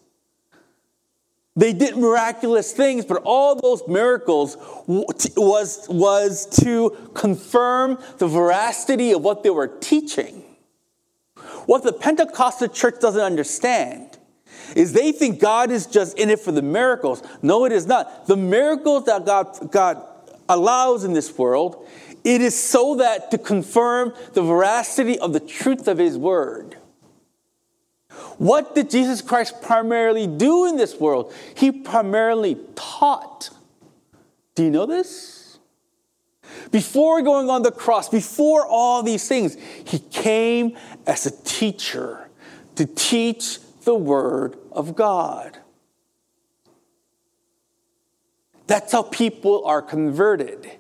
They 1.57 1.73
did 1.73 1.97
miraculous 1.97 2.73
things, 2.73 3.05
but 3.05 3.23
all 3.25 3.55
those 3.55 3.87
miracles 3.87 4.57
was, 4.87 5.87
was 5.89 6.47
to 6.63 7.11
confirm 7.15 7.99
the 8.19 8.27
veracity 8.27 9.13
of 9.13 9.23
what 9.23 9.45
they 9.45 9.51
were 9.51 9.69
teaching. 9.69 10.43
What 11.67 11.85
the 11.85 11.93
Pentecostal 11.93 12.69
church 12.69 13.01
doesn't 13.01 13.21
understand 13.21 14.19
is 14.75 14.93
they 14.93 15.13
think 15.13 15.41
God 15.41 15.71
is 15.71 15.87
just 15.87 16.19
in 16.19 16.29
it 16.29 16.41
for 16.41 16.51
the 16.51 16.63
miracles. 16.63 17.23
No, 17.41 17.65
it 17.65 17.73
is 17.73 17.87
not. 17.87 18.27
The 18.27 18.37
miracles 18.37 19.05
that 19.05 19.25
God, 19.25 19.71
God 19.71 20.05
allows 20.49 21.05
in 21.05 21.13
this 21.13 21.37
world, 21.39 21.87
it 22.25 22.41
is 22.41 22.59
so 22.59 22.97
that 22.97 23.31
to 23.31 23.39
confirm 23.39 24.13
the 24.33 24.43
veracity 24.43 25.19
of 25.19 25.33
the 25.33 25.41
truth 25.41 25.87
of 25.87 25.99
his 25.99 26.19
word. 26.19 26.77
What 28.39 28.75
did 28.75 28.91
Jesus 28.91 29.23
Christ 29.23 29.63
primarily 29.63 30.27
do 30.27 30.67
in 30.67 30.77
this 30.77 30.99
world? 30.99 31.33
He 31.55 31.71
primarily 31.71 32.59
taught. 32.75 33.51
Do 34.55 34.65
you 34.65 34.71
know 34.71 34.87
this? 34.87 35.59
Before 36.71 37.23
going 37.23 37.49
on 37.49 37.63
the 37.63 37.73
cross, 37.73 38.09
before 38.09 38.67
all 38.67 39.03
these 39.03 39.27
things, 39.29 39.57
he 39.85 39.99
came 39.99 40.77
as 41.07 41.27
a 41.27 41.31
teacher 41.31 42.29
to 42.77 42.87
teach 42.87 43.59
the 43.85 43.95
Word 43.95 44.57
of 44.73 44.97
God. 44.97 45.59
That's 48.67 48.93
how 48.93 49.03
people 49.03 49.65
are 49.67 49.83
converted. 49.83 50.71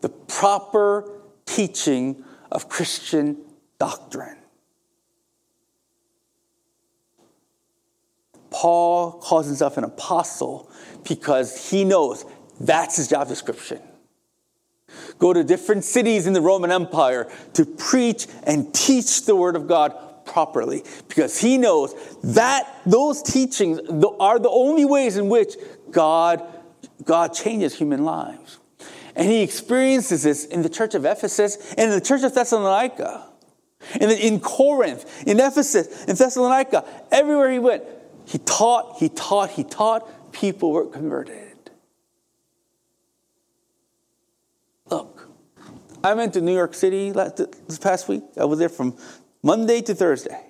The 0.00 0.08
proper 0.08 1.10
teaching 1.46 2.24
of 2.50 2.68
Christian 2.68 3.36
doctrine. 3.78 4.41
Paul 8.52 9.12
calls 9.12 9.46
himself 9.46 9.76
an 9.76 9.84
apostle 9.84 10.70
because 11.08 11.70
he 11.70 11.84
knows 11.84 12.24
that's 12.60 12.96
his 12.96 13.08
job 13.08 13.28
description. 13.28 13.80
Go 15.18 15.32
to 15.32 15.42
different 15.42 15.84
cities 15.84 16.26
in 16.26 16.32
the 16.32 16.40
Roman 16.40 16.70
Empire 16.70 17.30
to 17.54 17.64
preach 17.64 18.26
and 18.44 18.72
teach 18.74 19.24
the 19.24 19.34
Word 19.34 19.56
of 19.56 19.66
God 19.66 19.94
properly 20.24 20.84
because 21.08 21.38
he 21.38 21.58
knows 21.58 21.94
that 22.22 22.80
those 22.86 23.22
teachings 23.22 23.80
are 24.20 24.38
the 24.38 24.50
only 24.50 24.84
ways 24.84 25.16
in 25.16 25.28
which 25.28 25.54
God, 25.90 26.42
God 27.04 27.34
changes 27.34 27.74
human 27.74 28.04
lives. 28.04 28.58
And 29.14 29.28
he 29.28 29.42
experiences 29.42 30.22
this 30.22 30.44
in 30.44 30.62
the 30.62 30.68
church 30.68 30.94
of 30.94 31.04
Ephesus 31.04 31.56
and 31.76 31.90
in 31.90 31.98
the 31.98 32.04
church 32.04 32.22
of 32.22 32.34
Thessalonica. 32.34 33.28
And 34.00 34.10
in 34.12 34.40
Corinth, 34.40 35.26
in 35.26 35.40
Ephesus, 35.40 36.04
in 36.04 36.16
Thessalonica, 36.16 36.84
everywhere 37.10 37.50
he 37.50 37.58
went, 37.58 37.82
he 38.24 38.38
taught, 38.38 38.98
he 38.98 39.08
taught, 39.08 39.50
he 39.50 39.64
taught, 39.64 40.32
people 40.32 40.72
were 40.72 40.86
converted. 40.86 41.70
Look, 44.90 45.28
I 46.04 46.14
went 46.14 46.34
to 46.34 46.40
New 46.40 46.54
York 46.54 46.74
City 46.74 47.10
this 47.10 47.78
past 47.78 48.08
week. 48.08 48.22
I 48.38 48.44
was 48.44 48.58
there 48.58 48.68
from 48.68 48.96
Monday 49.42 49.80
to 49.82 49.94
Thursday. 49.94 50.46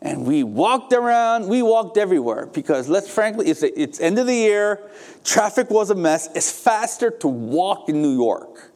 And 0.00 0.26
we 0.26 0.44
walked 0.44 0.92
around, 0.92 1.48
we 1.48 1.60
walked 1.60 1.96
everywhere 1.96 2.46
because 2.46 2.88
let's 2.88 3.08
frankly, 3.08 3.48
it's, 3.48 3.62
it's 3.62 3.98
end 4.00 4.18
of 4.18 4.26
the 4.26 4.34
year, 4.34 4.80
traffic 5.24 5.70
was 5.70 5.90
a 5.90 5.94
mess. 5.94 6.28
It's 6.36 6.52
faster 6.52 7.10
to 7.10 7.28
walk 7.28 7.88
in 7.88 8.00
New 8.00 8.14
York 8.14 8.70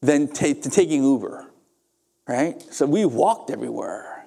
than 0.00 0.28
t- 0.28 0.54
to 0.54 0.70
taking 0.70 1.02
Uber, 1.02 1.44
right? 2.28 2.62
So 2.72 2.86
we 2.86 3.04
walked 3.04 3.50
everywhere. 3.50 4.17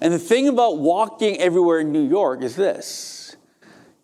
And 0.00 0.12
the 0.12 0.18
thing 0.18 0.48
about 0.48 0.78
walking 0.78 1.38
everywhere 1.38 1.80
in 1.80 1.92
New 1.92 2.08
York 2.08 2.42
is 2.42 2.56
this 2.56 3.36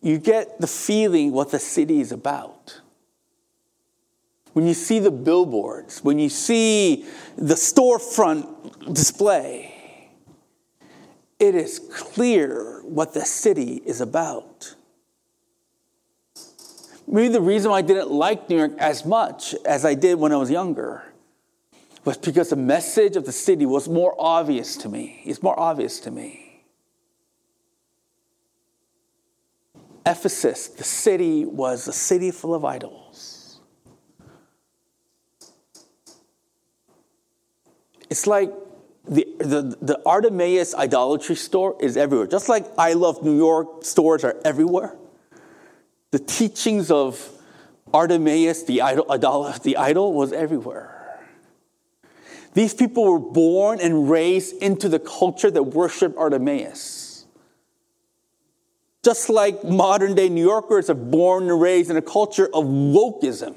you 0.02 0.18
get 0.18 0.60
the 0.60 0.66
feeling 0.66 1.32
what 1.32 1.50
the 1.50 1.58
city 1.58 2.00
is 2.00 2.12
about. 2.12 2.80
When 4.52 4.66
you 4.66 4.74
see 4.74 5.00
the 5.00 5.10
billboards, 5.10 6.04
when 6.04 6.18
you 6.18 6.28
see 6.28 7.06
the 7.36 7.54
storefront 7.54 8.94
display, 8.94 10.10
it 11.38 11.54
is 11.54 11.78
clear 11.92 12.82
what 12.82 13.12
the 13.12 13.24
city 13.24 13.82
is 13.84 14.00
about. 14.00 14.74
Maybe 17.06 17.28
the 17.28 17.40
reason 17.40 17.70
why 17.70 17.78
I 17.78 17.82
didn't 17.82 18.10
like 18.10 18.48
New 18.48 18.56
York 18.56 18.72
as 18.78 19.04
much 19.04 19.54
as 19.66 19.84
I 19.84 19.94
did 19.94 20.18
when 20.18 20.32
I 20.32 20.36
was 20.36 20.50
younger 20.50 21.02
was 22.06 22.16
because 22.16 22.50
the 22.50 22.56
message 22.56 23.16
of 23.16 23.26
the 23.26 23.32
city 23.32 23.66
was 23.66 23.88
more 23.88 24.14
obvious 24.16 24.76
to 24.76 24.88
me. 24.88 25.20
It's 25.24 25.42
more 25.42 25.58
obvious 25.58 25.98
to 26.00 26.12
me. 26.12 26.62
Ephesus, 30.06 30.68
the 30.68 30.84
city, 30.84 31.44
was 31.44 31.88
a 31.88 31.92
city 31.92 32.30
full 32.30 32.54
of 32.54 32.64
idols. 32.64 33.58
It's 38.08 38.28
like 38.28 38.54
the, 39.08 39.26
the, 39.38 39.76
the 39.82 40.00
Artemis 40.06 40.76
idolatry 40.76 41.34
store 41.34 41.76
is 41.80 41.96
everywhere. 41.96 42.28
Just 42.28 42.48
like 42.48 42.66
I 42.78 42.92
Love 42.92 43.24
New 43.24 43.36
York 43.36 43.84
stores 43.84 44.22
are 44.22 44.40
everywhere. 44.44 44.96
The 46.12 46.20
teachings 46.20 46.92
of 46.92 47.32
Artemis, 47.92 48.62
the 48.62 48.80
idol, 48.82 49.52
the 49.64 49.76
idol 49.76 50.12
was 50.12 50.32
everywhere. 50.32 50.95
These 52.56 52.72
people 52.72 53.04
were 53.04 53.18
born 53.18 53.80
and 53.82 54.08
raised 54.08 54.62
into 54.62 54.88
the 54.88 54.98
culture 54.98 55.50
that 55.50 55.62
worshiped 55.62 56.16
Artemis. 56.16 57.26
Just 59.04 59.28
like 59.28 59.62
modern 59.62 60.14
day 60.14 60.30
New 60.30 60.42
Yorkers 60.42 60.88
are 60.88 60.94
born 60.94 61.50
and 61.50 61.60
raised 61.60 61.90
in 61.90 61.98
a 61.98 62.02
culture 62.02 62.46
of 62.46 62.64
wokeism. 62.64 63.54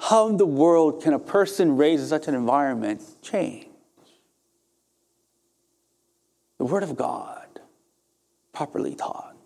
How 0.00 0.28
in 0.28 0.38
the 0.38 0.46
world 0.46 1.02
can 1.02 1.12
a 1.12 1.18
person 1.18 1.76
raised 1.76 2.04
in 2.04 2.08
such 2.08 2.26
an 2.26 2.34
environment 2.34 3.02
change? 3.20 3.66
The 6.56 6.64
Word 6.64 6.82
of 6.82 6.96
God, 6.96 7.60
properly 8.54 8.94
taught. 8.94 9.36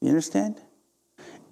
You 0.00 0.08
understand? 0.08 0.62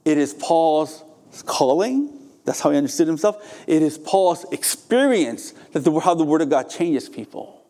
It 0.08 0.16
is 0.16 0.32
Paul's 0.32 1.04
calling. 1.44 2.10
That's 2.46 2.60
how 2.60 2.70
he 2.70 2.78
understood 2.78 3.06
himself. 3.06 3.62
It 3.66 3.82
is 3.82 3.98
Paul's 3.98 4.50
experience 4.50 5.52
that 5.72 5.80
the, 5.80 6.00
how 6.00 6.14
the 6.14 6.24
Word 6.24 6.40
of 6.40 6.48
God 6.48 6.70
changes 6.70 7.10
people. 7.10 7.62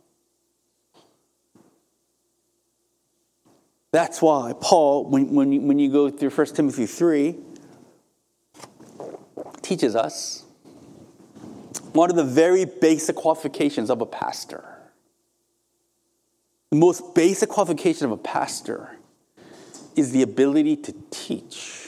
That's 3.90 4.22
why 4.22 4.52
Paul, 4.60 5.10
when, 5.10 5.34
when, 5.34 5.66
when 5.66 5.80
you 5.80 5.90
go 5.90 6.10
through 6.10 6.30
1 6.30 6.46
Timothy 6.54 6.86
3, 6.86 7.34
teaches 9.60 9.96
us 9.96 10.44
one 11.92 12.08
of 12.08 12.14
the 12.14 12.22
very 12.22 12.66
basic 12.66 13.16
qualifications 13.16 13.90
of 13.90 14.00
a 14.00 14.06
pastor. 14.06 14.64
The 16.70 16.76
most 16.76 17.16
basic 17.16 17.48
qualification 17.48 18.04
of 18.04 18.12
a 18.12 18.16
pastor 18.16 18.96
is 19.96 20.12
the 20.12 20.22
ability 20.22 20.76
to 20.76 20.94
teach. 21.10 21.87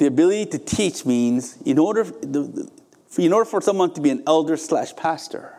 The 0.00 0.06
ability 0.06 0.46
to 0.46 0.58
teach 0.58 1.04
means 1.04 1.58
in 1.66 1.78
order, 1.78 2.06
in 3.18 3.32
order 3.34 3.44
for 3.44 3.60
someone 3.60 3.92
to 3.92 4.00
be 4.00 4.08
an 4.08 4.22
elder 4.26 4.56
slash 4.56 4.96
pastor, 4.96 5.58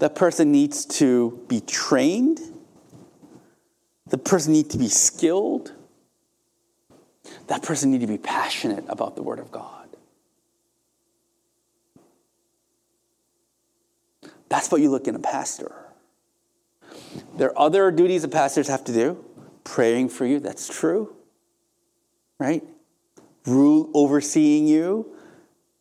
that 0.00 0.14
person 0.14 0.52
needs 0.52 0.84
to 0.98 1.42
be 1.48 1.62
trained, 1.62 2.40
the 4.06 4.18
person 4.18 4.52
needs 4.52 4.68
to 4.68 4.76
be 4.76 4.88
skilled, 4.88 5.72
that 7.46 7.62
person 7.62 7.90
need 7.90 8.02
to 8.02 8.06
be 8.06 8.18
passionate 8.18 8.84
about 8.86 9.16
the 9.16 9.22
Word 9.22 9.38
of 9.38 9.50
God. 9.50 9.88
That's 14.50 14.70
what 14.70 14.82
you 14.82 14.90
look 14.90 15.08
in 15.08 15.14
a 15.14 15.20
pastor. 15.20 15.72
There 17.38 17.48
are 17.48 17.58
other 17.58 17.90
duties 17.90 18.20
that 18.20 18.30
pastors 18.30 18.68
have 18.68 18.84
to 18.84 18.92
do. 18.92 19.24
Praying 19.64 20.10
for 20.10 20.26
you, 20.26 20.38
that's 20.38 20.68
true. 20.68 21.16
Right? 22.38 22.62
Rule 23.46 23.90
overseeing 23.94 24.66
you, 24.66 25.14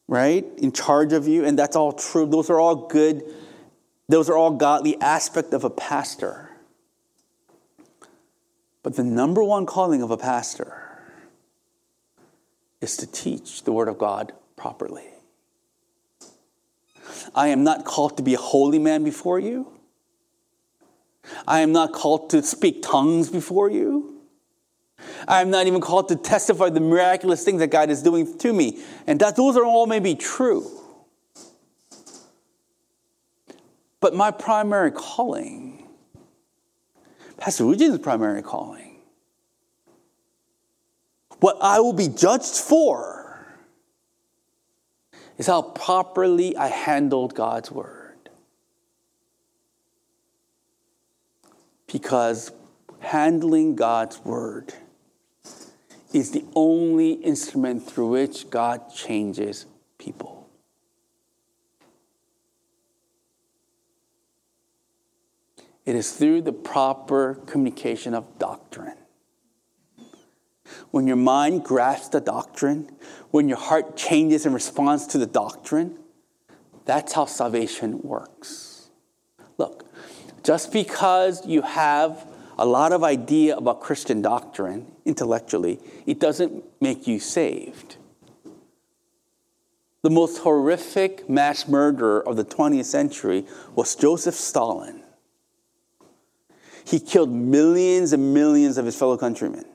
right? 0.08 0.46
In 0.58 0.72
charge 0.72 1.14
of 1.14 1.28
you, 1.28 1.46
and 1.46 1.58
that's 1.58 1.76
all 1.76 1.92
true. 1.92 2.26
Those 2.26 2.50
are 2.50 2.60
all 2.60 2.88
good, 2.88 3.24
those 4.08 4.30
are 4.30 4.38
all 4.38 4.52
godly 4.52 5.00
aspect 5.02 5.54
of 5.54 5.64
a 5.64 5.70
pastor. 5.70 6.52
But 8.84 8.96
the 8.96 9.04
number 9.04 9.44
one 9.44 9.66
calling 9.66 10.04
of 10.04 10.12
a 10.12 10.18
pastor 10.18 10.86
is 12.82 12.98
to 12.98 13.08
teach 13.08 13.64
the 13.64 13.72
Word 13.72 13.88
of 13.88 13.98
God 13.98 14.32
properly. 14.56 15.06
I 17.34 17.48
am 17.48 17.64
not 17.64 17.84
called 17.84 18.18
to 18.18 18.24
be 18.24 18.36
a 18.36 18.40
holy 18.40 18.80
man 18.80 19.04
before 19.04 19.40
you. 19.40 19.72
I 21.48 21.62
am 21.62 21.72
not 21.72 21.94
called 21.94 22.30
to 22.32 22.44
speak 22.44 22.84
tongues 22.84 23.30
before 23.30 23.72
you. 23.72 24.15
I 25.28 25.42
am 25.42 25.50
not 25.50 25.68
even 25.68 25.82
called 25.82 26.10
to 26.10 26.16
testify 26.16 26.70
the 26.70 26.80
miraculous 26.80 27.44
things 27.44 27.60
that 27.60 27.68
God 27.68 27.90
is 27.90 28.02
doing 28.02 28.38
to 28.40 28.54
me. 28.54 28.84
And 29.08 29.20
that 29.22 29.36
those 29.36 29.58
are 29.58 29.66
all 29.66 29.88
maybe 29.88 30.16
true. 30.16 30.70
But 34.00 34.14
my 34.14 34.32
primary 34.32 34.92
calling, 34.92 35.88
Pastor 37.38 37.66
Eugene 37.66 37.98
primary 38.00 38.44
calling, 38.44 38.98
what 41.40 41.58
I 41.62 41.80
will 41.80 41.94
be 41.94 42.08
judged 42.08 42.56
for 42.56 43.48
is 45.38 45.48
how 45.48 45.62
properly 45.62 46.56
I 46.56 46.68
handled 46.68 47.34
God's 47.34 47.72
word. 47.72 48.30
Because 51.92 52.52
handling 53.00 53.76
God's 53.76 54.24
word 54.24 54.74
is 56.14 56.32
the 56.32 56.46
only 56.56 57.14
instrument 57.14 57.86
through 57.88 58.10
which 58.10 58.50
God 58.50 58.94
changes 58.94 59.66
people. 59.98 60.50
It 65.86 65.96
is 65.96 66.14
through 66.14 66.42
the 66.42 66.54
proper 66.54 67.36
communication 67.46 68.14
of 68.14 68.40
doctrine 68.40 68.98
when 70.92 71.08
your 71.08 71.16
mind 71.18 71.64
grasps 71.64 72.10
the 72.10 72.22
doctrine, 72.22 72.90
when 73.32 73.48
your 73.48 73.58
heart 73.58 73.98
changes 73.98 74.46
in 74.46 74.54
response 74.54 75.06
to 75.08 75.18
the 75.18 75.26
doctrine, 75.26 75.98
that's 76.86 77.14
how 77.14 77.26
salvation 77.26 78.02
works. 78.02 78.90
Look, 79.58 79.86
Just 80.44 80.72
because 80.72 81.46
you 81.48 81.64
have 81.64 82.28
a 82.58 82.66
lot 82.66 82.92
of 82.92 83.04
idea 83.04 83.58
about 83.58 83.82
Christian 83.82 84.22
doctrine 84.22 84.92
intellectually, 85.06 85.80
it 86.06 86.20
doesn't 86.20 86.64
make 86.82 87.08
you 87.08 87.20
saved. 87.20 87.98
The 90.02 90.10
most 90.10 90.40
horrific 90.40 91.30
mass 91.30 91.68
murderer 91.68 92.26
of 92.28 92.36
the 92.36 92.46
20th 92.46 92.86
century 92.86 93.46
was 93.74 93.96
Joseph 93.96 94.36
Stalin. 94.36 95.02
He 96.86 97.00
killed 97.00 97.32
millions 97.32 98.14
and 98.14 98.34
millions 98.34 98.78
of 98.78 98.86
his 98.86 98.96
fellow 98.96 99.18
countrymen. 99.18 99.66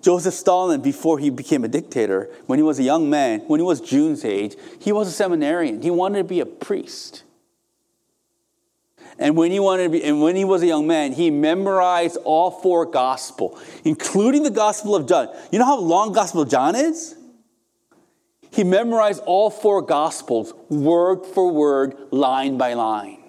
Joseph 0.00 0.34
Stalin, 0.34 0.80
before 0.80 1.18
he 1.18 1.30
became 1.30 1.64
a 1.64 1.68
dictator, 1.68 2.30
when 2.46 2.58
he 2.58 2.62
was 2.62 2.78
a 2.78 2.82
young 2.82 3.10
man, 3.10 3.40
when 3.40 3.60
he 3.60 3.64
was 3.64 3.80
June's 3.80 4.24
age, 4.24 4.56
he 4.80 4.90
was 4.90 5.06
a 5.06 5.12
seminarian. 5.12 5.82
He 5.82 5.90
wanted 5.90 6.18
to 6.18 6.24
be 6.24 6.40
a 6.40 6.46
priest. 6.46 7.24
And 9.18 9.36
when 9.36 9.50
he 9.50 9.60
wanted 9.60 9.84
to 9.84 9.88
be, 9.90 10.04
and 10.04 10.22
when 10.22 10.36
he 10.36 10.44
was 10.44 10.62
a 10.62 10.66
young 10.66 10.86
man, 10.86 11.12
he 11.12 11.30
memorized 11.30 12.16
all 12.24 12.50
four 12.50 12.86
gospel, 12.86 13.58
including 13.84 14.42
the 14.42 14.50
Gospel 14.50 14.96
of 14.96 15.06
John. 15.06 15.28
You 15.50 15.58
know 15.58 15.66
how 15.66 15.78
long 15.78 16.12
Gospel 16.12 16.42
of 16.42 16.48
John 16.48 16.74
is? 16.74 17.16
He 18.50 18.64
memorized 18.64 19.22
all 19.24 19.48
four 19.48 19.80
gospels, 19.80 20.52
word 20.68 21.24
for 21.24 21.50
word, 21.50 21.96
line 22.10 22.58
by 22.58 22.74
line. 22.74 23.22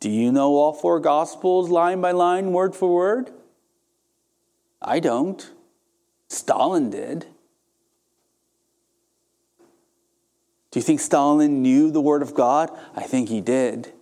Do 0.00 0.10
you 0.10 0.32
know 0.32 0.54
all 0.54 0.72
four 0.72 1.00
gospels, 1.00 1.68
line 1.68 2.00
by 2.00 2.12
line, 2.12 2.52
word 2.52 2.74
for 2.74 2.94
word? 2.94 3.30
I 4.80 5.00
don't. 5.00 5.50
Stalin 6.28 6.90
did. 6.90 7.26
Do 10.76 10.80
you 10.80 10.84
think 10.84 11.00
Stalin 11.00 11.62
knew 11.62 11.90
the 11.90 12.02
Word 12.02 12.20
of 12.20 12.34
God? 12.34 12.70
I 12.94 13.04
think 13.04 13.30
he 13.30 13.40
did. 13.40 13.94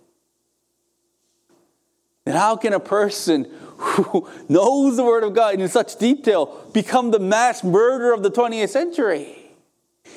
And 2.25 2.35
how 2.35 2.57
can 2.57 2.73
a 2.73 2.81
person 2.81 3.49
who 3.77 4.29
knows 4.49 4.97
the 4.97 5.05
Word 5.05 5.23
of 5.23 5.33
God 5.33 5.57
in 5.57 5.69
such 5.69 5.95
detail 5.95 6.69
become 6.73 7.11
the 7.11 7.19
mass 7.19 7.63
murderer 7.63 8.13
of 8.13 8.23
the 8.23 8.29
20th 8.29 8.67
century? 8.67 9.53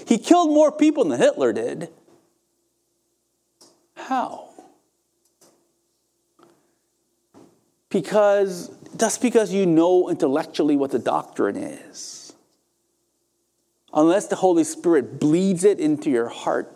He 0.09 0.19
killed 0.19 0.49
more 0.49 0.73
people 0.73 1.05
than 1.05 1.21
Hitler 1.21 1.53
did. 1.53 1.91
How? 3.95 4.49
Because 7.89 8.73
just 8.97 9.23
because 9.23 9.53
you 9.53 9.65
know 9.65 10.11
intellectually 10.11 10.75
what 10.75 10.91
the 10.91 10.99
doctrine 10.99 11.57
is 11.57 12.18
unless 13.93 14.27
the 14.27 14.37
Holy 14.37 14.65
Spirit 14.65 15.19
bleeds 15.19 15.65
it 15.65 15.81
into 15.81 16.11
your 16.11 16.29
heart, 16.29 16.73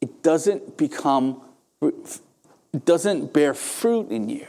it 0.00 0.22
doesn't 0.22 0.76
become, 0.76 1.42
it 1.82 2.84
doesn't 2.84 3.32
bear 3.32 3.54
fruit 3.54 4.10
in 4.10 4.28
you. 4.28 4.46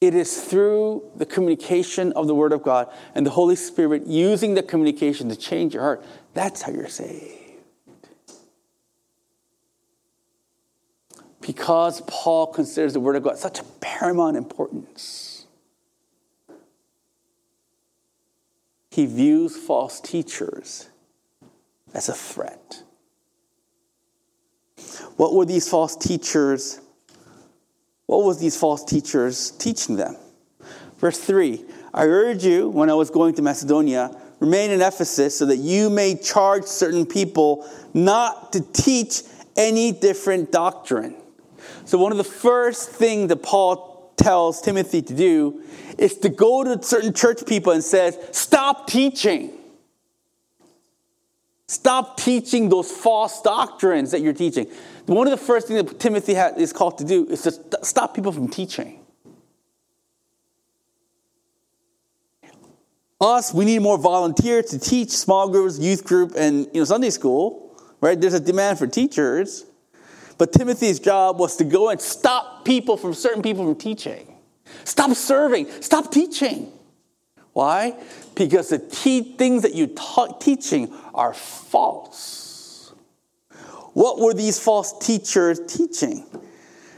It 0.00 0.14
is 0.14 0.42
through 0.44 1.02
the 1.16 1.24
communication 1.24 2.12
of 2.12 2.26
the 2.26 2.34
Word 2.34 2.52
of 2.52 2.62
God 2.62 2.92
and 3.14 3.24
the 3.24 3.30
Holy 3.30 3.56
Spirit 3.56 4.06
using 4.06 4.52
the 4.54 4.62
communication 4.62 5.30
to 5.30 5.36
change 5.36 5.72
your 5.72 5.82
heart. 5.82 6.04
That's 6.34 6.60
how 6.60 6.72
you're 6.72 6.88
saved. 6.88 7.40
Because 11.40 12.02
Paul 12.06 12.48
considers 12.48 12.92
the 12.92 13.00
Word 13.00 13.16
of 13.16 13.22
God 13.22 13.38
such 13.38 13.60
a 13.60 13.64
paramount 13.80 14.36
importance 14.36 15.33
he 18.94 19.06
views 19.06 19.56
false 19.56 20.00
teachers 20.00 20.88
as 21.94 22.08
a 22.08 22.12
threat. 22.12 22.84
What 25.16 25.34
were 25.34 25.44
these 25.44 25.68
false 25.68 25.96
teachers? 25.96 26.80
What 28.06 28.22
was 28.22 28.38
these 28.38 28.56
false 28.56 28.84
teachers 28.84 29.50
teaching 29.50 29.96
them? 29.96 30.16
Verse 30.98 31.18
3 31.18 31.64
I 31.92 32.04
urge 32.04 32.44
you, 32.44 32.68
when 32.68 32.88
I 32.88 32.94
was 32.94 33.10
going 33.10 33.34
to 33.34 33.42
Macedonia, 33.42 34.16
remain 34.38 34.70
in 34.70 34.80
Ephesus 34.80 35.36
so 35.36 35.46
that 35.46 35.56
you 35.56 35.90
may 35.90 36.14
charge 36.14 36.62
certain 36.62 37.04
people 37.04 37.68
not 37.94 38.52
to 38.52 38.60
teach 38.60 39.22
any 39.56 39.90
different 39.90 40.52
doctrine. 40.52 41.16
So, 41.84 41.98
one 41.98 42.12
of 42.12 42.18
the 42.18 42.22
first 42.22 42.90
things 42.90 43.28
that 43.30 43.42
Paul 43.42 43.93
tells 44.16 44.60
Timothy 44.60 45.02
to 45.02 45.14
do 45.14 45.62
is 45.98 46.18
to 46.18 46.28
go 46.28 46.64
to 46.64 46.82
certain 46.82 47.12
church 47.12 47.46
people 47.46 47.72
and 47.72 47.82
says, 47.82 48.18
stop 48.32 48.86
teaching. 48.86 49.52
Stop 51.66 52.18
teaching 52.18 52.68
those 52.68 52.90
false 52.90 53.40
doctrines 53.42 54.10
that 54.10 54.20
you're 54.20 54.32
teaching. 54.32 54.66
One 55.06 55.26
of 55.26 55.30
the 55.30 55.44
first 55.44 55.68
things 55.68 55.82
that 55.82 55.98
Timothy 55.98 56.32
is 56.32 56.72
called 56.72 56.98
to 56.98 57.04
do 57.04 57.26
is 57.28 57.42
to 57.42 57.52
stop 57.82 58.14
people 58.14 58.32
from 58.32 58.48
teaching. 58.48 59.00
Us, 63.20 63.54
we 63.54 63.64
need 63.64 63.80
more 63.80 63.96
volunteers 63.96 64.66
to 64.66 64.78
teach 64.78 65.10
small 65.10 65.48
groups, 65.48 65.78
youth 65.78 66.04
group, 66.04 66.32
and 66.36 66.66
you 66.74 66.80
know 66.80 66.84
Sunday 66.84 67.10
school. 67.10 67.74
Right? 68.00 68.20
There's 68.20 68.34
a 68.34 68.40
demand 68.40 68.78
for 68.78 68.86
teachers. 68.86 69.64
But 70.38 70.52
Timothy's 70.52 70.98
job 70.98 71.38
was 71.38 71.56
to 71.56 71.64
go 71.64 71.90
and 71.90 72.00
stop 72.00 72.64
people 72.64 72.96
from 72.96 73.14
certain 73.14 73.42
people 73.42 73.64
from 73.64 73.76
teaching. 73.76 74.34
Stop 74.84 75.14
serving. 75.14 75.70
Stop 75.80 76.10
teaching. 76.10 76.72
Why? 77.52 77.94
Because 78.34 78.70
the 78.70 78.78
te- 78.78 79.36
things 79.36 79.62
that 79.62 79.74
you're 79.74 79.86
ta- 79.88 80.32
teaching 80.38 80.92
are 81.14 81.32
false. 81.32 82.92
What 83.92 84.18
were 84.18 84.34
these 84.34 84.58
false 84.58 84.98
teachers 84.98 85.60
teaching? 85.68 86.26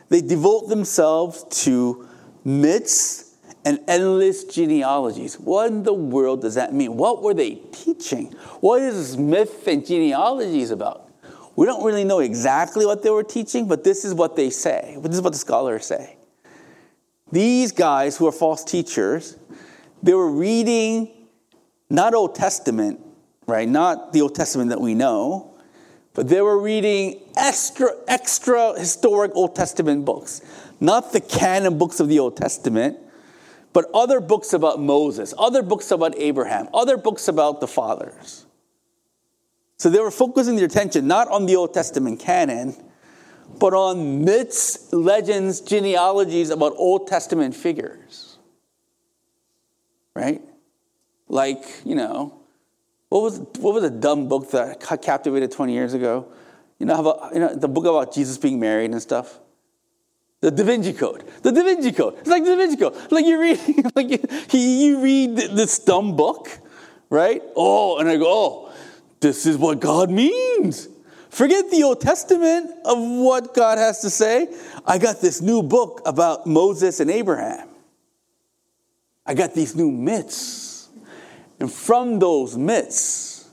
They 0.09 0.23
devote 0.23 0.69
themselves 0.69 1.45
to 1.65 2.09
myths 2.45 3.35
and 3.67 3.81
endless 3.87 4.45
genealogies. 4.45 5.35
What 5.35 5.71
in 5.71 5.83
the 5.83 5.93
world 5.93 6.41
does 6.41 6.55
that 6.55 6.73
mean? 6.73 6.97
What 6.97 7.23
were 7.23 7.35
they 7.35 7.57
teaching? 7.73 8.33
What 8.61 8.81
is 8.81 9.19
myth 9.19 9.67
and 9.67 9.85
genealogies 9.85 10.71
about? 10.71 11.06
We 11.57 11.65
don't 11.65 11.83
really 11.85 12.05
know 12.05 12.21
exactly 12.21 12.85
what 12.85 13.03
they 13.03 13.11
were 13.11 13.25
teaching, 13.25 13.67
but 13.67 13.83
this 13.83 14.05
is 14.05 14.15
what 14.15 14.37
they 14.37 14.51
say. 14.51 14.99
This 15.01 15.15
is 15.15 15.23
what 15.23 15.33
the 15.33 15.39
scholars 15.39 15.87
say. 15.87 16.17
These 17.33 17.73
guys 17.73 18.17
who 18.17 18.29
are 18.29 18.33
false 18.33 18.63
teachers, 18.63 19.37
they 20.03 20.15
were 20.15 20.31
reading 20.31 21.11
not 21.89 22.15
Old 22.15 22.35
Testament, 22.35 23.01
right? 23.47 23.69
Not 23.69 24.13
the 24.13 24.21
Old 24.21 24.35
Testament 24.35 24.71
that 24.71 24.81
we 24.81 24.95
know, 24.95 25.55
but 26.15 26.29
they 26.29 26.41
were 26.41 26.59
reading 26.59 27.21
extra, 27.37 27.91
extra 28.07 28.79
historic 28.79 29.33
Old 29.35 29.55
Testament 29.55 30.05
books. 30.05 30.43
Not 30.81 31.13
the 31.13 31.21
canon 31.21 31.79
books 31.79 32.01
of 32.01 32.09
the 32.09 32.19
Old 32.19 32.37
Testament, 32.37 32.99
but 33.73 33.87
other 33.93 34.21
books 34.21 34.53
about 34.53 34.81
Moses, 34.81 35.35
other 35.39 35.63
books 35.63 35.91
about 35.91 36.17
Abraham, 36.17 36.69
other 36.73 36.97
books 36.97 37.29
about 37.29 37.61
the 37.61 37.67
fathers. 37.67 38.46
So 39.79 39.91
they 39.91 40.01
were 40.01 40.11
focusing 40.11 40.57
their 40.57 40.67
attention 40.67 41.07
not 41.07 41.29
on 41.29 41.47
the 41.47 41.57
Old 41.57 41.75
Testament 41.75 42.21
canon, 42.21 42.75
but 43.59 43.75
on 43.75 44.25
myths, 44.25 44.93
legends, 44.93 45.61
genealogies 45.61 46.51
about 46.51 46.73
Old 46.77 47.07
Testament 47.07 47.55
figures. 47.55 48.39
Right? 50.15 50.43
Like, 51.29 51.65
you 51.85 51.95
know, 51.95 52.41
what 53.09 53.23
was, 53.23 53.39
what 53.59 53.75
was 53.75 53.85
a 53.85 53.91
dumb 53.91 54.29
book 54.29 54.51
that 54.53 54.81
captivated 55.03 55.53
20 55.53 55.73
years 55.73 55.95
ago? 55.95 56.33
You 56.79 56.87
know, 56.87 57.01
about, 57.01 57.35
you 57.35 57.41
know, 57.41 57.55
the 57.55 57.69
book 57.69 57.85
about 57.85 58.15
Jesus 58.15 58.39
being 58.39 58.59
married 58.59 58.91
and 58.91 59.01
stuff? 59.01 59.39
The 60.41 60.51
Da 60.51 60.65
Vinci 60.65 60.93
Code. 60.93 61.25
The 61.43 61.53
Da 61.53 61.63
Vinci 61.63 61.93
Code. 61.93 62.17
It's 62.19 62.29
like 62.29 62.45
the 62.45 62.51
Da 62.51 62.57
Vinci 62.57 62.77
Code. 62.77 62.95
Like 63.11 63.27
you're 63.27 63.41
reading, 63.41 63.91
like 63.95 64.11
you, 64.11 64.19
you 64.59 65.01
read 65.01 65.37
this 65.37 65.79
dumb 65.79 66.17
book, 66.17 66.49
right? 67.09 67.43
Oh, 67.55 67.99
and 67.99 68.09
I 68.09 68.17
go, 68.17 68.25
oh, 68.27 68.66
this 69.21 69.47
is 69.47 69.57
what 69.57 69.81
God 69.81 70.11
means. 70.11 70.89
Forget 71.31 71.71
the 71.71 71.83
Old 71.83 72.01
Testament 72.01 72.71
of 72.85 72.99
what 72.99 73.55
God 73.55 73.79
has 73.79 74.01
to 74.01 74.11
say. 74.11 74.49
I 74.87 74.99
got 74.99 75.21
this 75.21 75.41
new 75.41 75.63
book 75.63 76.01
about 76.07 76.47
Moses 76.47 77.01
and 77.01 77.11
Abraham. 77.11 77.69
I 79.27 79.35
got 79.35 79.55
these 79.55 79.75
new 79.75 79.91
myths. 79.91 80.89
And 81.59 81.73
from 81.73 82.19
those 82.19 82.57
myths, 82.57 83.51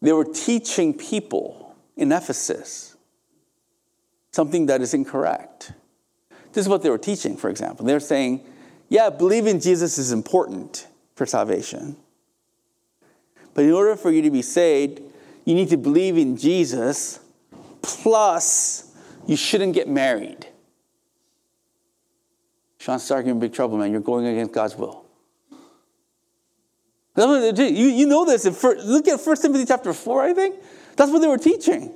they 0.00 0.12
were 0.12 0.24
teaching 0.24 0.94
people 0.94 1.76
in 1.96 2.12
Ephesus 2.12 2.96
something 4.32 4.66
that 4.66 4.80
is 4.80 4.94
incorrect. 4.94 5.72
This 6.52 6.64
is 6.64 6.68
what 6.68 6.82
they 6.82 6.90
were 6.90 6.98
teaching, 6.98 7.36
for 7.36 7.50
example. 7.50 7.86
They're 7.86 8.00
saying, 8.00 8.44
yeah, 8.88 9.10
believing 9.10 9.60
Jesus 9.60 9.96
is 9.96 10.12
important 10.12 10.88
for 11.14 11.24
salvation. 11.24 11.96
But 13.54 13.64
in 13.64 13.72
order 13.72 13.96
for 13.96 14.10
you 14.10 14.22
to 14.22 14.30
be 14.30 14.42
saved, 14.42 15.00
you 15.44 15.54
need 15.54 15.70
to 15.70 15.76
believe 15.76 16.18
in 16.18 16.36
Jesus, 16.36 17.20
plus, 17.82 18.92
you 19.26 19.36
shouldn't 19.36 19.74
get 19.74 19.88
married. 19.88 20.46
Sean 22.78 22.98
Stark, 22.98 23.24
you're 23.24 23.34
in 23.34 23.40
big 23.40 23.52
trouble, 23.52 23.78
man. 23.78 23.92
You're 23.92 24.00
going 24.00 24.26
against 24.26 24.52
God's 24.52 24.76
will. 24.76 25.04
You, 27.16 28.06
know 28.06 28.24
this. 28.24 28.44
Look 28.44 29.08
at 29.08 29.20
1 29.20 29.36
Timothy 29.36 29.64
chapter 29.64 29.92
4, 29.92 30.22
I 30.22 30.34
think. 30.34 30.56
That's 30.96 31.10
what 31.10 31.20
they 31.20 31.28
were 31.28 31.38
teaching. 31.38 31.92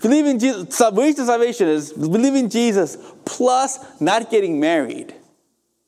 Believing 0.00 0.38
Jesus, 0.38 0.76
salvation, 0.76 1.26
salvation 1.26 1.68
is 1.68 1.92
believing 1.92 2.48
Jesus 2.48 2.96
plus 3.24 3.78
not 4.00 4.30
getting 4.30 4.60
married. 4.60 5.14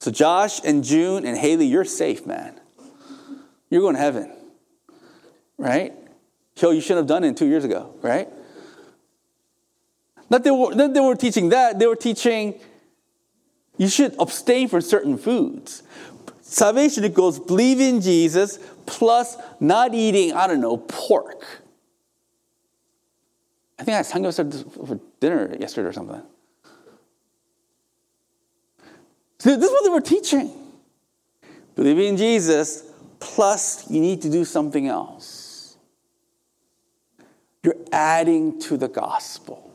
So 0.01 0.11
Josh 0.11 0.61
and 0.65 0.83
June 0.83 1.25
and 1.25 1.39
Haley, 1.39 1.67
you're 1.67 1.85
safe, 1.85 2.27
man. 2.27 2.59
You're 3.69 3.83
going 3.83 3.95
to 3.95 4.01
heaven. 4.01 4.33
Right? 5.61 5.93
Yo, 6.57 6.71
you 6.71 6.81
shouldn't 6.81 7.01
have 7.01 7.07
done 7.07 7.23
it 7.23 7.37
two 7.37 7.47
years 7.47 7.65
ago, 7.65 7.95
right? 8.01 8.29
Not 10.31 10.43
they, 10.43 10.51
were, 10.51 10.75
not 10.75 10.95
they 10.95 11.01
were 11.01 11.15
teaching 11.15 11.51
that, 11.51 11.79
they 11.79 11.87
were 11.87 11.97
teaching 11.97 12.59
you 13.77 13.89
should 13.89 14.15
abstain 14.19 14.69
from 14.69 14.81
certain 14.81 15.19
foods. 15.19 15.83
Salvation 16.41 17.05
equals 17.05 17.39
believe 17.39 17.81
in 17.81 18.01
Jesus 18.01 18.59
plus 18.87 19.37
not 19.61 19.95
eating, 19.95 20.33
I 20.33 20.47
don't 20.47 20.61
know, 20.61 20.79
pork. 20.79 21.45
I 23.79 23.85
think 23.85 23.95
I 23.95 23.99
had 23.99 24.07
samgyeopsal 24.07 24.87
for 24.87 25.01
dinner 25.21 25.57
yesterday 25.59 25.89
or 25.89 25.93
something. 25.93 26.23
So 29.39 29.57
this 29.57 29.65
is 29.65 29.71
what 29.71 29.85
they 29.85 29.91
were 29.91 30.01
teaching. 30.01 30.53
Believe 31.75 31.99
in 31.99 32.17
Jesus 32.17 32.85
plus 33.21 33.91
you 33.91 34.01
need 34.01 34.23
to 34.23 34.31
do 34.31 34.45
something 34.45 34.89
else. 34.89 35.40
You're 37.63 37.77
adding 37.93 38.59
to 38.63 38.77
the 38.77 38.89
gospel. 38.89 39.67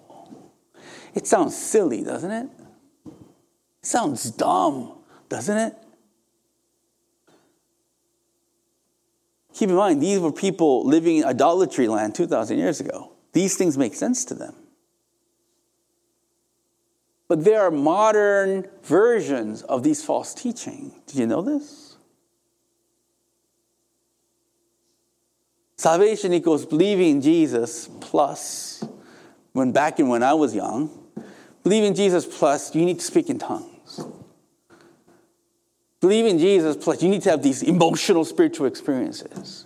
It 1.14 1.28
sounds 1.28 1.56
silly, 1.56 2.04
doesn't 2.04 2.32
it? 2.32 2.50
It 3.06 3.14
sounds 3.86 4.32
dumb, 4.32 4.98
doesn't 5.30 5.58
it? 5.58 5.76
Keep 9.54 9.70
in 9.70 9.76
mind, 9.76 10.02
these 10.02 10.20
were 10.20 10.34
people 10.34 10.86
living 10.86 11.18
in 11.18 11.24
idolatry 11.24 11.88
land 11.88 12.14
2,000 12.16 12.58
years 12.58 12.82
ago. 12.82 13.14
These 13.32 13.56
things 13.56 13.78
make 13.78 13.94
sense 13.94 14.26
to 14.26 14.34
them. 14.34 14.54
But 17.28 17.44
there 17.44 17.62
are 17.62 17.72
modern 17.72 18.68
versions 18.84 19.62
of 19.64 19.84
these 19.84 20.04
false 20.04 20.34
teaching. 20.34 20.94
Did 21.08 21.18
you 21.18 21.28
know 21.28 21.42
this? 21.42 21.85
Salvation 25.78 26.34
equals 26.34 26.66
believing 26.66 27.18
in 27.18 27.22
Jesus 27.22 27.90
plus, 28.00 28.84
when 29.54 29.72
back 29.72 30.00
in 30.00 30.08
when 30.08 30.24
I 30.24 30.34
was 30.34 30.56
young, 30.56 30.90
believing 31.64 31.94
Jesus 31.94 32.26
plus 32.26 32.74
you 32.74 32.86
need 32.86 33.00
to 33.00 33.06
speak 33.06 33.30
in 33.30 33.40
tongues. 33.40 34.06
Believe 36.00 36.26
in 36.26 36.40
Jesus, 36.40 36.78
plus 36.78 37.02
you 37.02 37.10
need 37.10 37.24
to 37.24 37.32
have 37.32 37.42
these 37.42 37.64
emotional, 37.64 38.24
spiritual 38.26 38.68
experiences. 38.68 39.66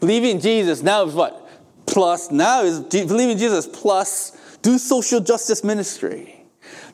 Believe 0.00 0.24
in 0.24 0.40
Jesus 0.40 0.82
now 0.82 1.04
is 1.04 1.14
what? 1.14 1.48
Plus, 1.86 2.30
now 2.30 2.62
is 2.62 2.80
believe 2.80 3.30
in 3.30 3.38
Jesus 3.38 3.66
plus 3.66 4.58
do 4.62 4.78
social 4.78 5.20
justice 5.20 5.64
ministry. 5.64 6.44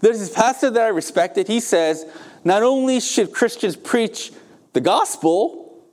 There's 0.01 0.21
this 0.21 0.33
pastor 0.33 0.71
that 0.71 0.83
I 0.83 0.89
respected. 0.89 1.49
He 1.49 1.61
says, 1.61 2.07
not 2.45 2.63
only 2.63 3.01
should 3.01 3.33
Christians 3.33 3.77
preach 3.77 4.33
the 4.73 4.81
gospel, 4.81 5.85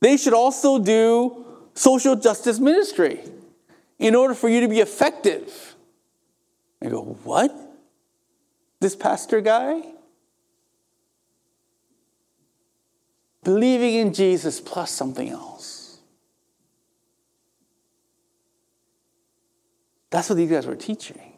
they 0.00 0.16
should 0.16 0.32
also 0.32 0.78
do 0.78 1.45
social 1.76 2.16
justice 2.16 2.58
ministry 2.58 3.20
in 4.00 4.16
order 4.16 4.34
for 4.34 4.48
you 4.48 4.60
to 4.62 4.68
be 4.68 4.80
effective. 4.80 5.76
I 6.82 6.88
go, 6.88 7.02
what? 7.22 7.56
This 8.80 8.96
pastor 8.96 9.40
guy? 9.40 9.82
believing 13.46 13.94
in 13.94 14.12
Jesus 14.12 14.60
plus 14.60 14.90
something 14.90 15.28
else. 15.28 16.00
That's 20.10 20.28
what 20.28 20.34
these 20.34 20.50
guys 20.50 20.66
were 20.66 20.74
teaching. 20.74 21.34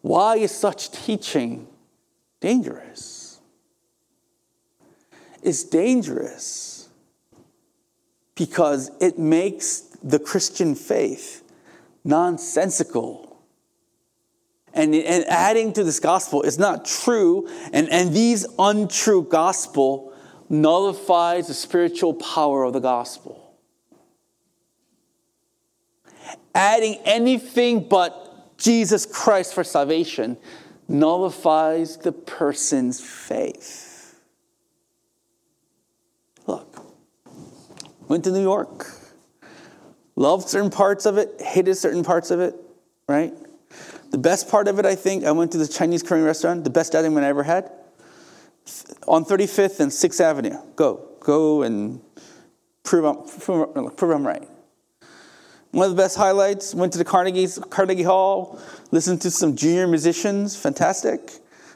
Why 0.00 0.36
is 0.36 0.52
such 0.52 0.90
teaching 0.90 1.68
dangerous? 2.40 3.40
It's 5.42 5.64
dangerous 5.64 6.77
because 8.38 8.90
it 9.00 9.18
makes 9.18 9.80
the 10.02 10.18
Christian 10.18 10.74
faith 10.74 11.42
nonsensical 12.04 13.28
and, 14.78 14.94
and 14.94 15.24
adding 15.28 15.72
to 15.72 15.82
this 15.82 15.98
gospel 15.98 16.42
is 16.42 16.58
not 16.58 16.84
true, 16.84 17.48
and, 17.72 17.88
and 17.90 18.14
these 18.14 18.46
untrue 18.58 19.24
gospel 19.24 20.12
nullifies 20.48 21.48
the 21.48 21.54
spiritual 21.54 22.14
power 22.14 22.64
of 22.64 22.72
the 22.72 22.80
gospel. 22.80 23.56
Adding 26.54 27.00
anything 27.04 27.88
but 27.88 28.56
Jesus 28.58 29.06
Christ 29.06 29.54
for 29.54 29.64
salvation 29.64 30.36
nullifies 30.86 31.96
the 31.96 32.12
person's 32.12 33.00
faith. 33.00 33.87
Went 38.08 38.24
to 38.24 38.30
New 38.30 38.42
York, 38.42 38.90
loved 40.16 40.48
certain 40.48 40.70
parts 40.70 41.06
of 41.06 41.18
it, 41.18 41.40
hated 41.40 41.76
certain 41.76 42.02
parts 42.02 42.30
of 42.30 42.40
it, 42.40 42.54
right? 43.06 43.32
The 44.10 44.18
best 44.18 44.50
part 44.50 44.68
of 44.68 44.78
it, 44.78 44.86
I 44.86 44.94
think, 44.94 45.24
I 45.24 45.32
went 45.32 45.52
to 45.52 45.58
the 45.58 45.68
Chinese 45.68 46.02
Korean 46.02 46.24
restaurant, 46.24 46.64
the 46.64 46.70
best 46.70 46.92
dining 46.92 47.14
room 47.14 47.24
I 47.24 47.28
ever 47.28 47.42
had, 47.42 47.70
on 49.06 49.24
35th 49.24 49.80
and 49.80 49.92
6th 49.92 50.20
Avenue. 50.20 50.56
Go, 50.76 51.08
go 51.20 51.62
and 51.62 52.00
prove 52.82 53.04
I'm, 53.04 53.40
prove, 53.40 53.96
prove 53.96 54.10
I'm 54.10 54.26
right. 54.26 54.48
One 55.72 55.84
of 55.84 55.94
the 55.94 56.02
best 56.02 56.16
highlights, 56.16 56.74
went 56.74 56.92
to 56.92 56.98
the 56.98 57.04
Carnegie's, 57.04 57.58
Carnegie 57.68 58.02
Hall, 58.02 58.58
listened 58.90 59.20
to 59.22 59.30
some 59.30 59.54
junior 59.54 59.86
musicians, 59.86 60.56
fantastic. 60.56 61.30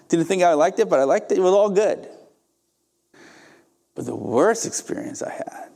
Didn't 0.09 0.25
think 0.27 0.42
I 0.42 0.55
liked 0.55 0.79
it, 0.79 0.88
but 0.88 0.99
I 0.99 1.05
liked 1.05 1.31
it. 1.31 1.38
It 1.38 1.42
was 1.42 1.53
all 1.53 1.68
good. 1.68 2.09
But 3.95 4.07
the 4.07 4.16
worst 4.16 4.64
experience 4.66 5.23
I 5.23 5.31
had, 5.31 5.71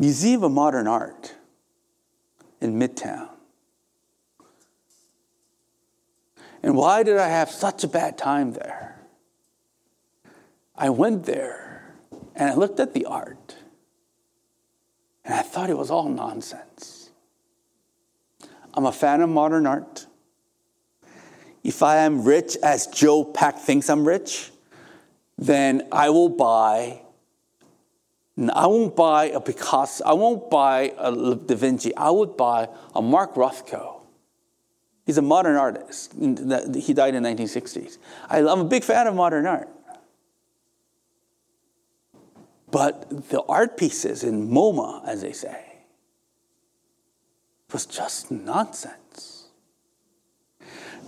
Museum 0.00 0.42
of 0.42 0.50
Modern 0.50 0.86
Art 0.86 1.34
in 2.58 2.78
Midtown. 2.78 3.28
And 6.62 6.74
why 6.74 7.02
did 7.02 7.18
I 7.18 7.28
have 7.28 7.50
such 7.50 7.84
a 7.84 7.86
bad 7.88 8.16
time 8.16 8.54
there? 8.54 8.98
I 10.74 10.88
went 10.88 11.26
there 11.26 11.96
and 12.34 12.48
I 12.48 12.54
looked 12.54 12.80
at 12.80 12.94
the 12.94 13.04
art 13.04 13.56
and 15.22 15.34
I 15.34 15.42
thought 15.42 15.68
it 15.68 15.76
was 15.76 15.90
all 15.90 16.08
nonsense. 16.08 17.10
I'm 18.72 18.86
a 18.86 18.92
fan 18.92 19.20
of 19.20 19.28
modern 19.28 19.66
art. 19.66 20.06
If 21.62 21.82
I 21.82 21.96
am 21.96 22.24
rich 22.24 22.56
as 22.62 22.86
Joe 22.86 23.22
Pack 23.22 23.58
thinks 23.58 23.90
I'm 23.90 24.08
rich, 24.08 24.50
then 25.36 25.86
I 25.92 26.08
will 26.08 26.30
buy. 26.30 27.02
I 28.48 28.66
won't 28.66 28.96
buy 28.96 29.26
a 29.26 29.40
Picasso. 29.40 30.04
I 30.04 30.14
won't 30.14 30.50
buy 30.50 30.94
a 30.96 31.34
Da 31.34 31.54
Vinci. 31.54 31.94
I 31.96 32.10
would 32.10 32.36
buy 32.36 32.68
a 32.94 33.02
Mark 33.02 33.34
Rothko 33.34 34.00
He's 35.10 35.18
a 35.18 35.22
modern 35.22 35.56
artist. 35.56 36.12
He 36.12 36.94
died 36.94 37.16
in 37.16 37.24
the 37.24 37.28
1960s. 37.28 37.98
I'm 38.28 38.60
a 38.60 38.64
big 38.64 38.84
fan 38.84 39.08
of 39.08 39.16
modern 39.16 39.44
art. 39.44 39.68
But 42.70 43.28
the 43.30 43.42
art 43.42 43.76
pieces 43.76 44.22
in 44.22 44.48
MoMA, 44.48 45.04
as 45.04 45.22
they 45.22 45.32
say, 45.32 45.82
was 47.72 47.86
just 47.86 48.30
nonsense. 48.30 49.48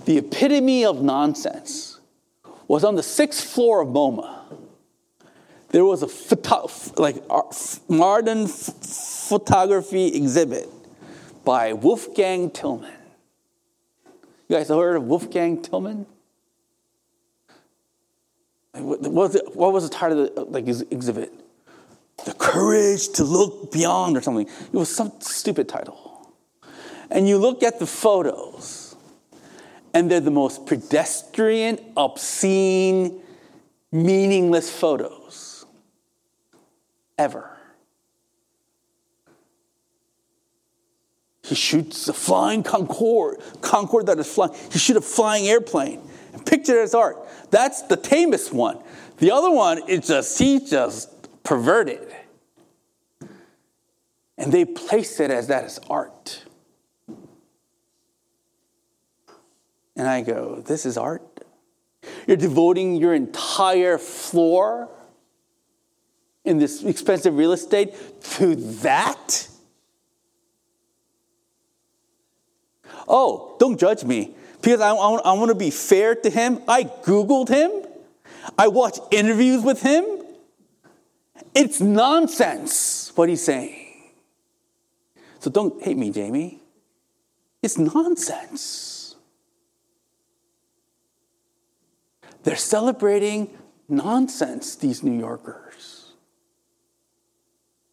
The 0.05 0.19
epitome 0.19 0.85
of 0.85 1.01
nonsense 1.01 2.01
was 2.67 2.83
on 2.83 2.97
the 2.97 3.05
sixth 3.05 3.45
floor 3.45 3.83
of 3.83 3.89
MoMA. 3.91 4.42
There 5.73 5.87
was 5.87 6.03
a 6.03 6.07
photo- 6.07 6.71
like 6.99 7.17
modern 7.89 8.47
photography 8.47 10.09
exhibit 10.15 10.69
by 11.45 11.73
Wolfgang 11.73 12.51
Tillman. 12.51 12.93
You 14.49 14.57
guys 14.57 14.69
heard 14.69 14.97
of 14.97 15.05
Wolfgang 15.05 15.63
Tillman? 15.63 16.05
What 18.75 19.01
was, 19.01 19.41
what 19.55 19.73
was 19.73 19.85
the 19.85 19.95
title 19.95 20.25
of 20.25 20.35
the 20.35 20.45
like, 20.45 20.69
exhibit? 20.69 21.33
The 22.27 22.35
Courage 22.35 23.09
to 23.15 23.25
Look 23.25 23.73
Beyond 23.73 24.19
or 24.19 24.21
something. 24.21 24.47
It 24.47 24.75
was 24.75 24.95
some 24.95 25.11
stupid 25.21 25.71
title. 25.71 26.31
And 27.11 27.27
you 27.27 27.39
look 27.39 27.63
at 27.63 27.79
the 27.79 27.87
photos, 27.87 28.95
and 29.95 30.11
they're 30.11 30.21
the 30.21 30.31
most 30.31 30.67
pedestrian, 30.67 31.79
obscene, 31.97 33.23
meaningless 33.91 34.71
photos 34.71 35.52
ever. 37.19 37.59
He 41.43 41.55
shoots 41.55 42.09
a 42.09 42.13
flying 42.13 42.63
Concorde, 42.63 43.41
Concorde 43.61 44.07
that 44.07 44.19
is 44.19 44.33
flying. 44.33 44.55
He 44.71 44.79
shoots 44.79 44.99
a 44.99 45.03
flying 45.03 45.47
airplane. 45.49 46.01
and 46.33 46.45
picture 46.47 46.81
as 46.81 46.95
art. 46.95 47.19
That's 47.51 47.83
the 47.83 47.97
tamest 47.97 48.53
one. 48.53 48.83
The 49.19 49.33
other 49.33 49.51
one 49.51 49.89
is 49.89 50.07
just, 50.07 50.39
he 50.39 50.61
just 50.61 51.11
perverted. 51.43 52.15
And 54.39 54.53
they 54.53 54.65
place 54.65 55.21
it 55.21 55.31
as 55.31 55.49
that 55.49 55.65
as 55.65 55.79
art. 55.91 56.45
And 59.95 60.09
I 60.09 60.23
go, 60.23 60.63
this 60.67 60.87
is 60.87 60.97
art? 60.97 61.23
You're 62.27 62.37
devoting 62.37 62.97
your 62.97 63.15
entire 63.15 63.99
floor 63.99 64.89
in 66.45 66.59
this 66.59 66.83
expensive 66.83 67.37
real 67.37 67.53
estate 67.53 67.95
to 68.23 68.55
that? 68.57 69.49
Oh, 73.09 73.57
don't 73.59 73.79
judge 73.79 74.05
me 74.05 74.35
because 74.61 74.81
I, 74.81 74.91
I, 74.91 75.15
I 75.17 75.33
want 75.33 75.51
to 75.51 75.55
be 75.55 75.71
fair 75.71 76.15
to 76.15 76.31
him. 76.31 76.63
I 76.69 76.85
Googled 76.85 77.49
him, 77.49 77.71
I 78.59 78.69
watched 78.69 79.01
interviews 79.11 79.63
with 79.63 79.83
him. 79.83 80.05
It's 81.55 81.81
nonsense 81.81 83.13
what 83.15 83.29
he's 83.29 83.45
saying. 83.45 83.79
So 85.41 85.51
don't 85.51 85.83
hate 85.83 85.97
me, 85.97 86.11
Jamie. 86.11 86.61
It's 87.63 87.79
nonsense. 87.79 89.17
They're 92.43 92.57
celebrating 92.57 93.57
nonsense, 93.89 94.77
these 94.77 95.03
New 95.03 95.19
Yorkers. 95.19 95.62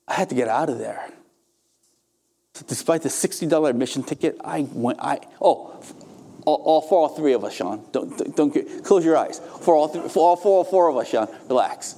I 0.09 0.15
had 0.15 0.29
to 0.29 0.35
get 0.35 0.47
out 0.47 0.69
of 0.69 0.79
there. 0.79 1.07
Despite 2.67 3.03
the 3.03 3.09
$60 3.09 3.69
admission 3.69 4.03
ticket, 4.03 4.37
I 4.43 4.67
went, 4.73 4.99
I, 4.99 5.19
oh, 5.39 5.81
all, 6.45 6.61
all, 6.65 6.81
for 6.81 6.99
all 6.99 7.09
three 7.09 7.33
of 7.33 7.43
us, 7.45 7.53
Sean. 7.53 7.85
Don't, 7.91 8.17
don't, 8.17 8.35
don't 8.35 8.53
get, 8.53 8.83
close 8.83 9.05
your 9.05 9.15
eyes. 9.15 9.39
For 9.61 9.75
all, 9.75 9.87
three, 9.87 10.09
for 10.09 10.19
all 10.19 10.35
four, 10.35 10.65
four 10.65 10.89
of 10.89 10.97
us, 10.97 11.09
Sean, 11.09 11.27
relax. 11.47 11.95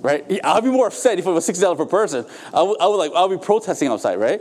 Right? 0.00 0.24
I'll 0.42 0.62
be 0.62 0.70
more 0.70 0.88
upset 0.88 1.18
if 1.18 1.26
it 1.26 1.30
was 1.30 1.48
$60 1.48 1.76
per 1.76 1.86
person. 1.86 2.26
I 2.52 2.62
would, 2.62 2.80
I 2.80 2.86
would 2.88 2.96
like, 2.96 3.12
I'll 3.14 3.28
be 3.28 3.38
protesting 3.38 3.88
outside, 3.88 4.16
right? 4.16 4.40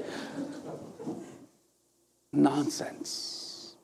Nonsense. 2.32 3.76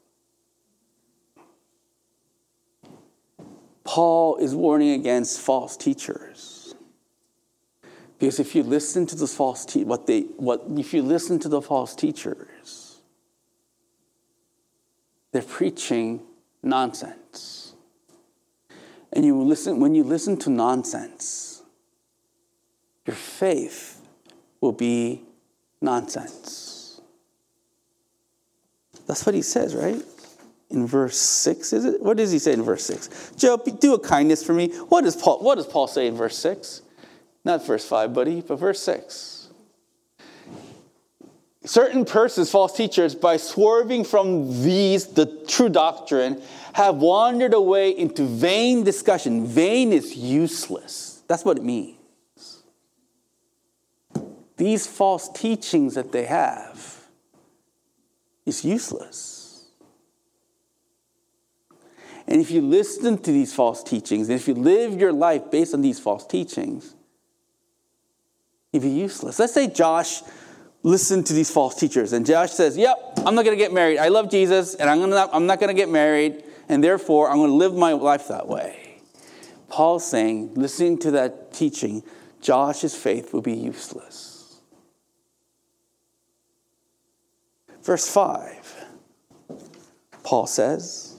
Paul 3.84 4.38
is 4.38 4.56
warning 4.56 4.92
against 4.92 5.40
false 5.40 5.76
teachers. 5.76 6.49
Because 8.20 8.40
if 8.40 8.54
you 8.54 8.64
listen 8.64 9.06
to 9.08 9.16
the 9.16 9.28
false 9.28 9.66
te- 9.66 9.86
what 9.86 10.06
they 10.06 10.22
what 10.38 10.64
if 10.76 10.94
you 10.94 11.02
listen 11.02 11.40
to 11.40 11.50
the 11.50 11.62
false 11.62 11.96
teachers, 11.96 12.98
they're 15.32 15.42
preaching 15.42 16.22
nonsense. 16.62 17.74
And 19.14 19.26
you 19.26 19.42
listen 19.42 19.80
when 19.80 19.96
you 19.96 20.04
listen 20.04 20.36
to 20.38 20.50
nonsense, 20.50 21.64
your 23.06 23.16
faith 23.16 24.06
will 24.60 24.74
be 24.74 25.24
nonsense. 25.82 27.00
That's 29.08 29.26
what 29.26 29.34
he 29.34 29.42
says, 29.42 29.74
right? 29.74 30.04
In 30.70 30.86
verse 30.86 31.18
6, 31.18 31.74
is 31.74 31.86
it? 31.86 32.04
What 32.04 32.18
does 32.18 32.32
he 32.32 32.38
say 32.38 32.54
in 32.54 32.62
verse 32.62 32.84
6? 32.84 33.32
Joe, 33.36 33.58
do 33.58 33.96
a 33.96 34.00
kindness 34.00 34.44
for 34.44 34.54
me. 34.54 34.70
What 34.90 35.04
does 35.04 35.16
Paul, 35.16 35.40
what 35.40 35.56
does 35.56 35.66
Paul 35.66 35.88
say 35.88 36.06
in 36.06 36.16
verse 36.16 36.38
6? 36.38 36.84
Not 37.44 37.66
verse 37.66 37.86
5, 37.86 38.14
buddy, 38.14 38.42
but 38.42 38.58
verse 38.58 38.82
6. 38.84 39.48
Certain 41.66 42.06
persons, 42.06 42.50
false 42.50 42.76
teachers, 42.76 43.16
by 43.16 43.38
swerving 43.38 44.04
from 44.04 44.64
these, 44.64 45.08
the 45.08 45.26
true 45.48 45.70
doctrine, 45.70 46.42
have 46.74 46.96
wandered 46.96 47.54
away 47.54 47.92
into 47.92 48.24
vain 48.24 48.84
discussion. 48.84 49.46
Vain 49.46 49.92
is 49.92 50.16
useless. 50.16 51.22
That's 51.28 51.44
what 51.44 51.58
it 51.58 51.64
means. 51.64 51.98
These 54.58 54.88
false 54.88 55.30
teachings 55.30 55.96
that 55.96 56.12
they 56.12 56.26
have 56.26 57.08
is 58.46 58.66
useless. 58.66 59.68
And 62.28 62.40
if 62.42 62.52
you 62.52 62.62
listen 62.62 63.18
to 63.20 63.32
these 63.32 63.54
false 63.54 63.84
teachings, 63.84 64.30
and 64.30 64.40
if 64.40 64.48
you 64.48 64.54
live 64.54 65.00
your 65.00 65.14
life 65.14 65.50
based 65.50 65.74
on 65.74 65.82
these 65.82 66.00
false 66.00 66.26
teachings, 66.26 66.96
you'd 68.72 68.84
be 68.84 68.90
useless. 68.90 69.40
Let's 69.40 69.54
say 69.54 69.68
Josh 69.68 70.22
listened 70.84 71.26
to 71.28 71.34
these 71.34 71.52
false 71.52 71.76
teachers, 71.76 72.14
and 72.14 72.26
Josh 72.26 72.52
says, 72.52 72.78
Yep, 72.78 73.20
I'm 73.26 73.36
not 73.36 73.46
going 73.46 73.58
to 73.58 73.64
get 73.64 73.74
married. 73.74 73.98
I 73.98 74.10
love 74.10 74.30
Jesus, 74.30 74.76
and 74.76 74.90
I'm, 74.90 75.00
gonna, 75.00 75.30
I'm 75.32 75.46
not 75.46 75.60
going 75.60 75.70
to 75.70 75.80
get 75.80 75.90
married, 75.90 76.44
and 76.68 76.84
therefore 76.84 77.30
I'm 77.30 77.38
going 77.38 77.50
to 77.50 77.56
live 77.56 77.76
my 77.76 77.94
life 77.94 78.28
that 78.30 78.48
way. 78.48 79.02
Paul's 79.70 80.10
saying, 80.10 80.56
listening 80.56 80.98
to 81.00 81.12
that 81.12 81.54
teaching, 81.54 82.04
Josh's 82.42 82.96
faith 82.96 83.34
will 83.34 83.42
be 83.42 83.54
useless. 83.54 84.60
Verse 87.84 88.08
5, 88.12 88.86
Paul 90.24 90.48
says, 90.48 91.18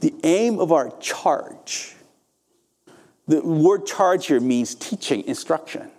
The 0.00 0.14
aim 0.24 0.58
of 0.58 0.72
our 0.72 0.90
charge, 0.98 1.94
the 3.26 3.40
word 3.40 3.86
charge 3.86 4.26
here 4.26 4.40
means 4.40 4.74
teaching, 4.74 5.24
instruction. 5.26 5.90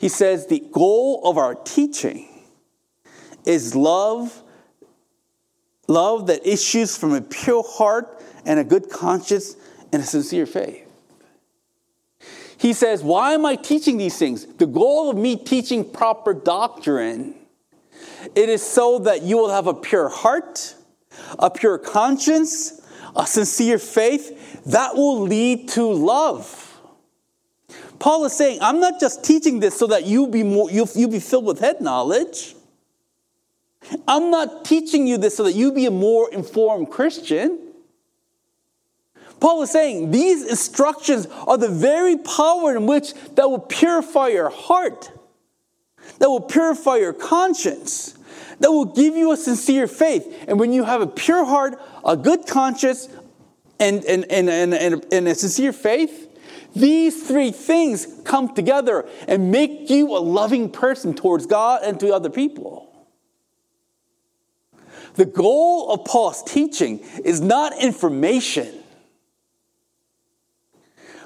He 0.00 0.08
says 0.08 0.46
the 0.46 0.60
goal 0.72 1.20
of 1.24 1.36
our 1.36 1.54
teaching 1.54 2.26
is 3.44 3.76
love, 3.76 4.42
love 5.88 6.26
that 6.28 6.50
issues 6.50 6.96
from 6.96 7.12
a 7.12 7.20
pure 7.20 7.62
heart 7.62 8.22
and 8.46 8.58
a 8.58 8.64
good 8.64 8.88
conscience 8.88 9.56
and 9.92 10.02
a 10.02 10.06
sincere 10.06 10.46
faith. 10.46 10.86
He 12.56 12.72
says, 12.72 13.02
Why 13.02 13.34
am 13.34 13.44
I 13.44 13.56
teaching 13.56 13.98
these 13.98 14.16
things? 14.16 14.46
The 14.46 14.66
goal 14.66 15.10
of 15.10 15.18
me 15.18 15.36
teaching 15.36 15.84
proper 15.84 16.32
doctrine, 16.32 17.34
it 18.34 18.48
is 18.48 18.62
so 18.62 19.00
that 19.00 19.20
you 19.20 19.36
will 19.36 19.50
have 19.50 19.66
a 19.66 19.74
pure 19.74 20.08
heart, 20.08 20.76
a 21.38 21.50
pure 21.50 21.76
conscience, 21.76 22.80
a 23.14 23.26
sincere 23.26 23.78
faith 23.78 24.64
that 24.64 24.94
will 24.94 25.20
lead 25.20 25.68
to 25.70 25.84
love. 25.84 26.69
Paul 28.00 28.24
is 28.24 28.32
saying, 28.32 28.58
I'm 28.62 28.80
not 28.80 28.98
just 28.98 29.22
teaching 29.22 29.60
this 29.60 29.78
so 29.78 29.86
that 29.88 30.06
you 30.06 30.26
be 30.26 30.42
more, 30.42 30.70
you 30.70 30.88
you 30.96 31.06
be 31.06 31.20
filled 31.20 31.44
with 31.44 31.60
head 31.60 31.80
knowledge. 31.80 32.56
I'm 34.08 34.30
not 34.30 34.64
teaching 34.64 35.06
you 35.06 35.18
this 35.18 35.36
so 35.36 35.44
that 35.44 35.52
you 35.52 35.70
be 35.72 35.86
a 35.86 35.90
more 35.90 36.32
informed 36.32 36.90
Christian. 36.90 37.58
Paul 39.38 39.62
is 39.62 39.70
saying 39.70 40.10
these 40.10 40.46
instructions 40.46 41.26
are 41.46 41.56
the 41.56 41.68
very 41.68 42.16
power 42.16 42.76
in 42.76 42.86
which 42.86 43.14
that 43.36 43.48
will 43.48 43.58
purify 43.58 44.28
your 44.28 44.50
heart, 44.50 45.10
that 46.18 46.28
will 46.28 46.40
purify 46.40 46.96
your 46.96 47.12
conscience, 47.12 48.14
that 48.60 48.70
will 48.70 48.86
give 48.86 49.14
you 49.14 49.32
a 49.32 49.36
sincere 49.36 49.86
faith. 49.86 50.44
And 50.48 50.58
when 50.58 50.72
you 50.72 50.84
have 50.84 51.00
a 51.00 51.06
pure 51.06 51.44
heart, 51.44 51.80
a 52.04 52.16
good 52.16 52.46
conscience, 52.46 53.08
and, 53.78 54.04
and, 54.04 54.30
and, 54.30 54.48
and, 54.50 54.74
and, 54.74 55.06
and 55.10 55.28
a 55.28 55.34
sincere 55.34 55.72
faith, 55.72 56.29
these 56.74 57.26
three 57.26 57.50
things 57.50 58.06
come 58.24 58.54
together 58.54 59.08
and 59.26 59.50
make 59.50 59.90
you 59.90 60.16
a 60.16 60.18
loving 60.18 60.70
person 60.70 61.14
towards 61.14 61.46
God 61.46 61.82
and 61.82 61.98
to 62.00 62.14
other 62.14 62.30
people. 62.30 62.86
The 65.14 65.24
goal 65.24 65.90
of 65.90 66.04
Paul's 66.04 66.42
teaching 66.42 67.00
is 67.24 67.40
not 67.40 67.76
information, 67.82 68.72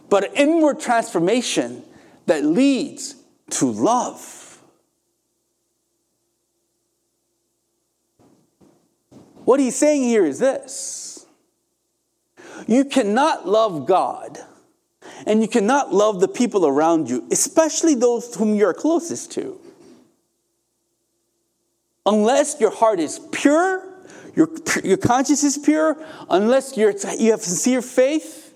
but 0.09 0.25
an 0.25 0.35
inward 0.35 0.81
transformation 0.81 1.83
that 2.27 2.45
leads 2.45 3.17
to 3.51 3.71
love. 3.71 4.63
What 9.45 9.61
he's 9.61 9.77
saying 9.77 10.03
here 10.05 10.25
is 10.25 10.39
this 10.39 11.27
you 12.67 12.87
cannot 12.87 13.47
love 13.47 13.87
God 13.87 14.39
and 15.27 15.41
you 15.43 15.49
cannot 15.49 15.93
love 15.93 16.21
the 16.21 16.29
people 16.29 16.67
around 16.67 17.09
you, 17.09 17.27
especially 17.31 17.95
those 17.95 18.35
whom 18.35 18.55
you're 18.55 18.75
closest 18.75 19.33
to. 19.33 19.61
Unless 22.07 22.61
your 22.61 22.71
heart 22.71 23.01
is 23.01 23.21
pure, 23.33 23.83
your, 24.37 24.51
your 24.83 24.97
conscience 24.97 25.43
is 25.43 25.57
pure, 25.57 25.97
unless 26.29 26.77
you 26.77 26.87
have 26.87 27.43
sincere 27.43 27.81
faith 27.81 28.55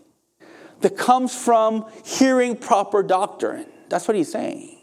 that 0.81 0.97
comes 0.97 1.35
from 1.35 1.87
hearing 2.05 2.57
proper 2.57 3.03
doctrine. 3.03 3.67
That's 3.89 4.07
what 4.07 4.17
he's 4.17 4.31
saying. 4.31 4.77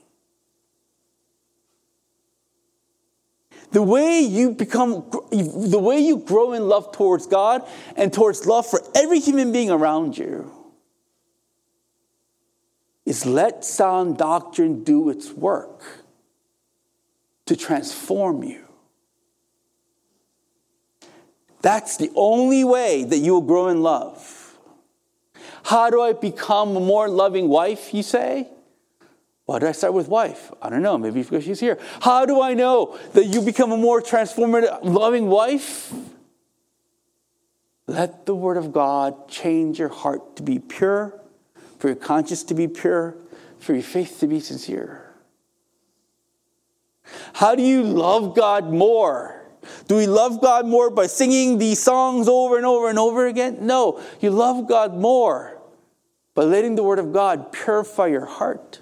The 3.71 3.83
way 3.83 4.21
you 4.21 4.51
become, 4.51 5.09
the 5.31 5.79
way 5.79 5.99
you 5.99 6.17
grow 6.17 6.53
in 6.53 6.67
love 6.67 6.93
towards 6.93 7.27
God 7.27 7.61
and 7.97 8.11
towards 8.11 8.45
love 8.45 8.65
for 8.65 8.81
every 8.95 9.19
human 9.19 9.51
being 9.51 9.69
around 9.69 10.17
you 10.17 10.51
is 13.05 13.25
let 13.25 13.63
sound 13.63 14.17
doctrine 14.17 14.83
do 14.83 15.09
its 15.09 15.31
work 15.31 16.03
to 17.45 17.55
transform 17.55 18.43
you. 18.43 18.65
That's 21.61 21.97
the 21.97 22.11
only 22.15 22.63
way 22.63 23.03
that 23.03 23.17
you 23.17 23.33
will 23.33 23.41
grow 23.41 23.67
in 23.69 23.81
love. 23.81 24.57
How 25.63 25.89
do 25.89 26.01
I 26.01 26.13
become 26.13 26.75
a 26.75 26.79
more 26.79 27.09
loving 27.09 27.47
wife, 27.47 27.93
you 27.93 28.03
say? 28.03 28.47
Why 29.45 29.59
did 29.59 29.69
I 29.69 29.71
start 29.71 29.93
with 29.93 30.07
wife? 30.07 30.51
I 30.61 30.69
don't 30.69 30.81
know, 30.81 30.97
maybe 30.97 31.21
because 31.21 31.43
she's 31.43 31.59
here. 31.59 31.79
How 32.01 32.25
do 32.25 32.41
I 32.41 32.53
know 32.53 32.97
that 33.13 33.25
you 33.25 33.41
become 33.41 33.71
a 33.71 33.77
more 33.77 34.01
transformative, 34.01 34.79
loving 34.83 35.27
wife? 35.27 35.93
Let 37.87 38.25
the 38.25 38.35
Word 38.35 38.57
of 38.57 38.71
God 38.71 39.27
change 39.27 39.77
your 39.77 39.89
heart 39.89 40.35
to 40.37 40.43
be 40.43 40.57
pure, 40.57 41.19
for 41.77 41.87
your 41.87 41.95
conscience 41.95 42.43
to 42.43 42.53
be 42.53 42.67
pure, 42.67 43.15
for 43.59 43.73
your 43.73 43.83
faith 43.83 44.19
to 44.19 44.27
be 44.27 44.39
sincere. 44.39 45.01
How 47.33 47.55
do 47.55 47.63
you 47.63 47.83
love 47.83 48.35
God 48.35 48.71
more? 48.71 49.41
Do 49.87 49.95
we 49.95 50.07
love 50.07 50.41
God 50.41 50.67
more 50.67 50.89
by 50.89 51.07
singing 51.07 51.57
these 51.57 51.81
songs 51.81 52.27
over 52.27 52.57
and 52.57 52.65
over 52.65 52.89
and 52.89 52.99
over 52.99 53.27
again? 53.27 53.57
No, 53.61 54.01
you 54.19 54.29
love 54.31 54.67
God 54.67 54.95
more 54.95 55.59
by 56.33 56.43
letting 56.43 56.75
the 56.75 56.83
Word 56.83 56.99
of 56.99 57.13
God 57.13 57.51
purify 57.51 58.07
your 58.07 58.25
heart 58.25 58.81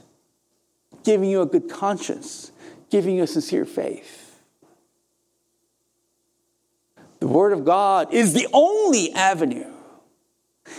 giving 1.04 1.30
you 1.30 1.42
a 1.42 1.46
good 1.46 1.70
conscience, 1.70 2.52
giving 2.90 3.16
you 3.16 3.24
a 3.24 3.28
sincere 3.28 3.66
faith. 3.66 4.42
The 7.20 7.28
Word 7.28 7.54
of 7.54 7.64
God 7.64 8.14
is 8.14 8.34
the 8.34 8.48
only 8.52 9.14
avenue, 9.14 9.73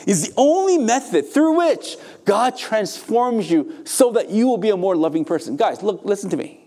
is 0.06 0.28
the 0.28 0.34
only 0.36 0.78
method 0.78 1.28
through 1.28 1.58
which 1.58 1.96
God 2.24 2.56
transforms 2.56 3.50
you 3.50 3.84
so 3.84 4.12
that 4.12 4.30
you 4.30 4.46
will 4.46 4.58
be 4.58 4.70
a 4.70 4.76
more 4.76 4.96
loving 4.96 5.24
person. 5.24 5.56
Guys, 5.56 5.82
look, 5.82 6.04
listen 6.04 6.30
to 6.30 6.36
me. 6.36 6.60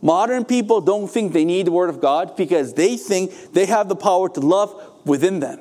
Modern 0.00 0.44
people 0.44 0.80
don't 0.80 1.08
think 1.08 1.32
they 1.32 1.44
need 1.44 1.66
the 1.66 1.72
Word 1.72 1.88
of 1.88 2.00
God 2.00 2.36
because 2.36 2.74
they 2.74 2.96
think 2.96 3.52
they 3.52 3.66
have 3.66 3.88
the 3.88 3.96
power 3.96 4.28
to 4.30 4.40
love 4.40 4.74
within 5.04 5.40
them. 5.40 5.60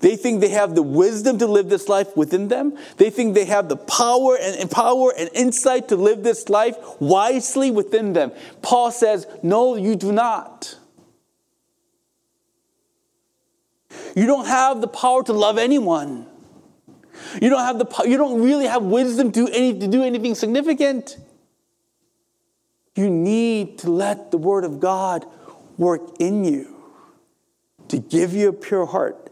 They 0.00 0.16
think 0.16 0.40
they 0.40 0.48
have 0.48 0.74
the 0.74 0.82
wisdom 0.82 1.38
to 1.38 1.46
live 1.46 1.68
this 1.68 1.88
life 1.88 2.16
within 2.16 2.48
them. 2.48 2.76
They 2.96 3.10
think 3.10 3.34
they 3.34 3.44
have 3.44 3.68
the 3.68 3.76
power 3.76 4.36
and, 4.40 4.70
power 4.70 5.12
and 5.16 5.30
insight 5.34 5.88
to 5.88 5.96
live 5.96 6.22
this 6.22 6.48
life 6.48 6.76
wisely 7.00 7.70
within 7.70 8.14
them. 8.14 8.32
Paul 8.62 8.90
says, 8.90 9.26
No, 9.42 9.76
you 9.76 9.96
do 9.96 10.10
not. 10.10 10.76
You 14.14 14.26
don't 14.26 14.46
have 14.46 14.80
the 14.80 14.88
power 14.88 15.22
to 15.24 15.32
love 15.32 15.58
anyone. 15.58 16.26
You 17.40 17.50
don't 17.50 17.64
have 17.64 17.78
the 17.78 18.08
you 18.08 18.16
don't 18.16 18.42
really 18.42 18.66
have 18.66 18.82
wisdom 18.82 19.30
to, 19.32 19.48
any, 19.48 19.78
to 19.78 19.88
do 19.88 20.02
anything 20.02 20.34
significant. 20.34 21.16
You 22.96 23.10
need 23.10 23.78
to 23.80 23.90
let 23.90 24.30
the 24.30 24.38
word 24.38 24.64
of 24.64 24.80
God 24.80 25.26
work 25.76 26.02
in 26.18 26.44
you 26.44 26.76
to 27.88 27.98
give 27.98 28.32
you 28.34 28.48
a 28.48 28.52
pure 28.52 28.86
heart 28.86 29.30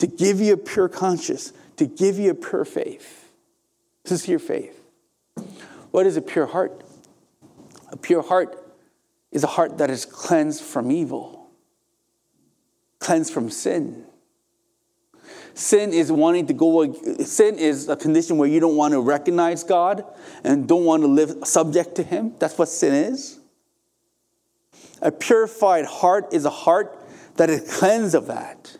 to 0.00 0.06
give 0.06 0.40
you 0.40 0.54
a 0.54 0.56
pure 0.56 0.88
conscience, 0.88 1.52
to 1.76 1.86
give 1.86 2.18
you 2.18 2.30
a 2.30 2.34
pure 2.34 2.64
faith. 2.64 3.30
This 4.04 4.22
is 4.22 4.28
your 4.28 4.38
faith. 4.38 4.82
What 5.90 6.06
is 6.06 6.16
a 6.16 6.22
pure 6.22 6.46
heart? 6.46 6.82
A 7.92 7.96
pure 7.96 8.22
heart 8.22 8.56
is 9.30 9.44
a 9.44 9.46
heart 9.46 9.78
that 9.78 9.90
is 9.90 10.06
cleansed 10.06 10.62
from 10.62 10.90
evil, 10.90 11.50
cleansed 12.98 13.32
from 13.32 13.50
sin. 13.50 14.06
Sin 15.54 15.92
is 15.92 16.10
wanting 16.10 16.46
to 16.46 16.52
go, 16.52 16.92
sin 17.24 17.58
is 17.58 17.88
a 17.88 17.96
condition 17.96 18.38
where 18.38 18.48
you 18.48 18.60
don't 18.60 18.76
want 18.76 18.92
to 18.92 19.00
recognize 19.00 19.64
God 19.64 20.04
and 20.44 20.68
don't 20.68 20.84
want 20.84 21.02
to 21.02 21.08
live 21.08 21.46
subject 21.46 21.96
to 21.96 22.02
Him. 22.02 22.34
That's 22.38 22.56
what 22.56 22.68
sin 22.68 22.94
is. 23.12 23.38
A 25.02 25.10
purified 25.10 25.86
heart 25.86 26.32
is 26.32 26.44
a 26.44 26.50
heart 26.50 26.96
that 27.36 27.50
is 27.50 27.78
cleansed 27.78 28.14
of 28.14 28.26
that. 28.26 28.76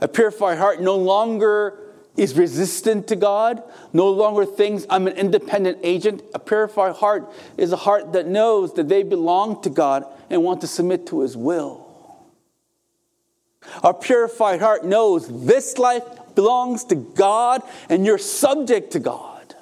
A 0.00 0.08
purified 0.08 0.58
heart 0.58 0.80
no 0.80 0.96
longer 0.96 1.78
is 2.16 2.36
resistant 2.36 3.08
to 3.08 3.16
God, 3.16 3.62
no 3.92 4.10
longer 4.10 4.44
thinks 4.44 4.84
I'm 4.90 5.06
an 5.06 5.14
independent 5.14 5.78
agent. 5.82 6.22
A 6.34 6.38
purified 6.38 6.96
heart 6.96 7.32
is 7.56 7.72
a 7.72 7.76
heart 7.76 8.12
that 8.12 8.26
knows 8.26 8.74
that 8.74 8.88
they 8.88 9.02
belong 9.02 9.62
to 9.62 9.70
God 9.70 10.04
and 10.28 10.42
want 10.42 10.60
to 10.62 10.66
submit 10.66 11.06
to 11.06 11.20
His 11.20 11.36
will. 11.36 11.81
A 13.82 13.94
purified 13.94 14.60
heart 14.60 14.84
knows 14.84 15.46
this 15.46 15.78
life 15.78 16.04
belongs 16.34 16.84
to 16.84 16.94
God 16.94 17.62
and 17.88 18.04
you're 18.04 18.18
subject 18.18 18.92
to 18.92 18.98
God. 18.98 19.54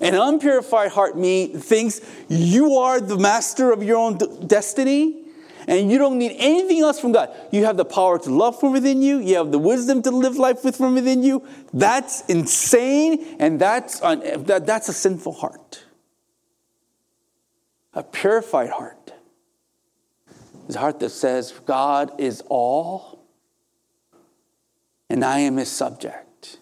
An 0.00 0.14
unpurified 0.14 0.92
heart 0.92 1.14
thinks 1.14 2.00
you 2.28 2.76
are 2.76 3.00
the 3.00 3.18
master 3.18 3.72
of 3.72 3.82
your 3.82 3.96
own 3.96 4.18
destiny 4.46 5.24
and 5.66 5.90
you 5.90 5.98
don't 5.98 6.18
need 6.18 6.34
anything 6.38 6.80
else 6.80 6.98
from 6.98 7.12
God. 7.12 7.30
You 7.52 7.64
have 7.66 7.76
the 7.76 7.84
power 7.84 8.18
to 8.20 8.30
love 8.30 8.58
from 8.58 8.72
within 8.72 9.02
you, 9.02 9.18
you 9.18 9.36
have 9.36 9.52
the 9.52 9.58
wisdom 9.58 10.02
to 10.02 10.10
live 10.10 10.36
life 10.36 10.64
with 10.64 10.76
from 10.76 10.94
within 10.94 11.22
you. 11.22 11.46
That's 11.74 12.22
insane, 12.22 13.36
and 13.38 13.60
that's, 13.60 14.02
un- 14.02 14.44
that, 14.44 14.66
that's 14.66 14.88
a 14.88 14.94
sinful 14.94 15.32
heart. 15.32 15.84
A 17.92 18.02
purified 18.02 18.70
heart 18.70 19.12
is 20.68 20.76
a 20.76 20.80
heart 20.80 21.00
that 21.00 21.10
says, 21.10 21.52
God 21.66 22.12
is 22.20 22.42
all, 22.48 23.24
and 25.08 25.24
I 25.24 25.40
am 25.40 25.56
his 25.56 25.70
subject, 25.70 26.58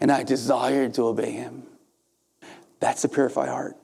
and 0.00 0.12
I 0.12 0.22
desire 0.22 0.88
to 0.90 1.06
obey 1.06 1.32
him. 1.32 1.64
That's 2.80 3.04
a 3.04 3.08
purified 3.08 3.48
heart. 3.48 3.76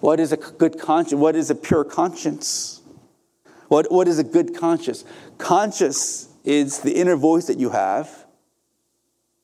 What 0.00 0.18
is 0.18 0.32
a 0.32 0.36
good 0.36 0.80
conscience? 0.80 1.20
What 1.20 1.36
is 1.36 1.50
a 1.50 1.54
pure 1.54 1.84
conscience? 1.84 2.80
What, 3.68 3.92
what 3.92 4.08
is 4.08 4.18
a 4.18 4.24
good 4.24 4.56
conscience? 4.56 5.04
Conscience 5.38 6.28
is 6.44 6.80
the 6.80 6.92
inner 6.92 7.16
voice 7.16 7.46
that 7.46 7.58
you 7.58 7.70
have 7.70 8.26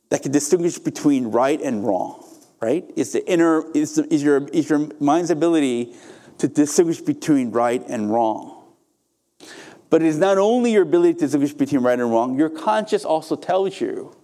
that 0.09 0.23
can 0.23 0.33
distinguish 0.33 0.79
between 0.79 1.27
right 1.27 1.61
and 1.61 1.85
wrong, 1.85 2.25
right? 2.61 2.85
It's 2.97 3.13
the 3.13 3.29
inner, 3.29 3.71
is, 3.73 3.99
is, 3.99 4.23
your, 4.23 4.49
is 4.49 4.71
your 4.71 4.89
mind's 4.99 5.31
ability 5.31 5.95
to 6.39 6.49
distinguish 6.49 7.01
between 7.01 7.51
right 7.51 7.83
and 7.89 8.13
wrong. 8.13 8.65
But 9.89 10.03
it 10.03 10.09
is 10.09 10.19
not 10.19 10.39
only 10.39 10.73
your 10.73 10.83
ability 10.83 11.15
to 11.15 11.21
distinguish 11.21 11.55
between 11.55 11.83
right 11.83 11.99
and 11.99 12.11
wrong, 12.11 12.39
your 12.39 12.51
conscience 12.51 13.05
also 13.05 13.37
tells 13.37 13.81
you, 13.81 14.15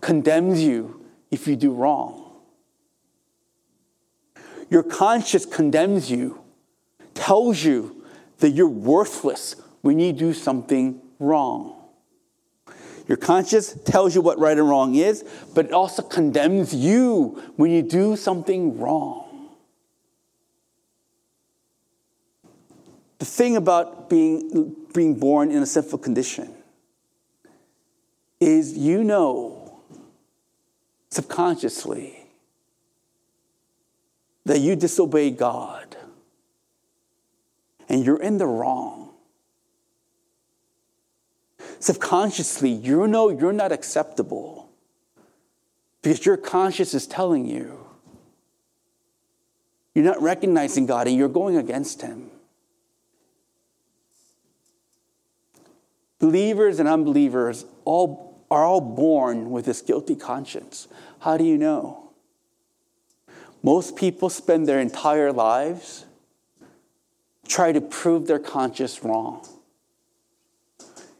condemns 0.00 0.62
you 0.62 1.04
if 1.30 1.48
you 1.48 1.56
do 1.56 1.72
wrong. 1.72 2.18
Your 4.68 4.82
conscience 4.82 5.46
condemns 5.46 6.10
you, 6.10 6.40
tells 7.14 7.62
you 7.62 8.04
that 8.38 8.50
you're 8.50 8.68
worthless 8.68 9.56
when 9.82 9.98
you 9.98 10.12
do 10.12 10.32
something 10.32 11.00
wrong. 11.18 11.76
Your 13.08 13.16
conscience 13.16 13.76
tells 13.84 14.14
you 14.14 14.20
what 14.20 14.38
right 14.38 14.56
and 14.56 14.68
wrong 14.68 14.94
is, 14.94 15.24
but 15.54 15.66
it 15.66 15.72
also 15.72 16.02
condemns 16.02 16.74
you 16.74 17.42
when 17.56 17.70
you 17.70 17.82
do 17.82 18.16
something 18.16 18.78
wrong. 18.78 19.31
The 23.22 23.26
thing 23.26 23.56
about 23.56 24.10
being, 24.10 24.74
being 24.92 25.14
born 25.14 25.52
in 25.52 25.62
a 25.62 25.66
sinful 25.66 26.00
condition 26.00 26.52
is 28.40 28.76
you 28.76 29.04
know 29.04 29.80
subconsciously 31.08 32.18
that 34.44 34.58
you 34.58 34.74
disobey 34.74 35.30
God 35.30 35.96
and 37.88 38.04
you're 38.04 38.20
in 38.20 38.38
the 38.38 38.46
wrong. 38.48 39.10
Subconsciously, 41.78 42.70
you 42.70 43.06
know 43.06 43.28
you're 43.28 43.52
not 43.52 43.70
acceptable 43.70 44.68
because 46.02 46.26
your 46.26 46.36
conscience 46.36 46.92
is 46.92 47.06
telling 47.06 47.46
you 47.46 47.86
you're 49.94 50.04
not 50.04 50.20
recognizing 50.20 50.86
God 50.86 51.06
and 51.06 51.16
you're 51.16 51.28
going 51.28 51.56
against 51.56 52.02
Him. 52.02 52.31
Believers 56.22 56.78
and 56.78 56.88
unbelievers 56.88 57.66
all, 57.84 58.46
are 58.48 58.64
all 58.64 58.80
born 58.80 59.50
with 59.50 59.64
this 59.64 59.82
guilty 59.82 60.14
conscience. 60.14 60.86
How 61.18 61.36
do 61.36 61.42
you 61.42 61.58
know? 61.58 62.12
Most 63.60 63.96
people 63.96 64.30
spend 64.30 64.68
their 64.68 64.78
entire 64.78 65.32
lives 65.32 66.06
trying 67.48 67.74
to 67.74 67.80
prove 67.80 68.28
their 68.28 68.38
conscience 68.38 69.02
wrong. 69.02 69.44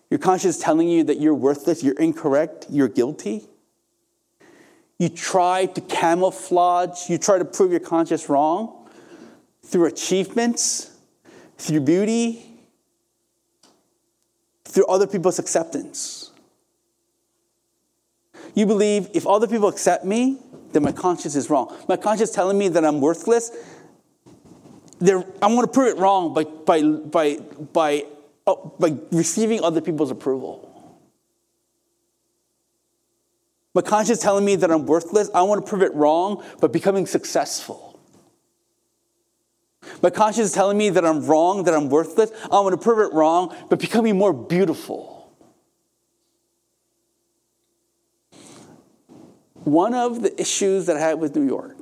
Your 0.08 0.20
conscience 0.20 0.60
telling 0.60 0.88
you 0.88 1.02
that 1.02 1.18
you're 1.18 1.34
worthless, 1.34 1.82
you're 1.82 1.98
incorrect, 1.98 2.66
you're 2.70 2.86
guilty. 2.86 3.48
You 5.00 5.08
try 5.08 5.66
to 5.66 5.80
camouflage, 5.80 7.10
you 7.10 7.18
try 7.18 7.38
to 7.38 7.44
prove 7.44 7.72
your 7.72 7.80
conscience 7.80 8.28
wrong 8.28 8.88
through 9.64 9.86
achievements, 9.86 10.96
through 11.58 11.80
beauty, 11.80 12.51
through 14.72 14.86
other 14.86 15.06
people's 15.06 15.38
acceptance. 15.38 16.30
You 18.54 18.66
believe 18.66 19.08
if 19.12 19.26
other 19.26 19.46
people 19.46 19.68
accept 19.68 20.04
me, 20.04 20.38
then 20.72 20.82
my 20.82 20.92
conscience 20.92 21.36
is 21.36 21.50
wrong. 21.50 21.76
My 21.88 21.96
conscience 21.96 22.30
telling 22.30 22.58
me 22.58 22.68
that 22.68 22.84
I'm 22.84 23.00
worthless, 23.00 23.50
I 25.06 25.46
want 25.46 25.62
to 25.62 25.72
prove 25.72 25.94
it 25.94 26.00
wrong 26.00 26.32
by, 26.32 26.44
by, 26.44 26.82
by, 26.82 27.36
by, 27.72 28.06
oh, 28.46 28.74
by 28.78 28.96
receiving 29.10 29.62
other 29.62 29.80
people's 29.80 30.10
approval. 30.10 30.68
My 33.74 33.82
conscience 33.82 34.20
telling 34.20 34.44
me 34.44 34.56
that 34.56 34.70
I'm 34.70 34.86
worthless. 34.86 35.30
I 35.34 35.42
want 35.42 35.64
to 35.64 35.68
prove 35.68 35.82
it 35.82 35.94
wrong 35.94 36.44
by 36.60 36.68
becoming 36.68 37.06
successful. 37.06 37.91
My 40.02 40.10
conscience 40.10 40.48
is 40.48 40.52
telling 40.52 40.78
me 40.78 40.90
that 40.90 41.04
I'm 41.04 41.26
wrong, 41.26 41.64
that 41.64 41.74
I'm 41.74 41.88
worthless. 41.88 42.30
I 42.44 42.60
want 42.60 42.72
to 42.72 42.76
prove 42.76 42.98
it 42.98 43.14
wrong 43.14 43.54
but 43.68 43.78
becoming 43.78 44.16
more 44.16 44.32
beautiful. 44.32 45.32
One 49.64 49.94
of 49.94 50.22
the 50.22 50.40
issues 50.40 50.86
that 50.86 50.96
I 50.96 51.00
had 51.00 51.20
with 51.20 51.36
New 51.36 51.46
York 51.46 51.76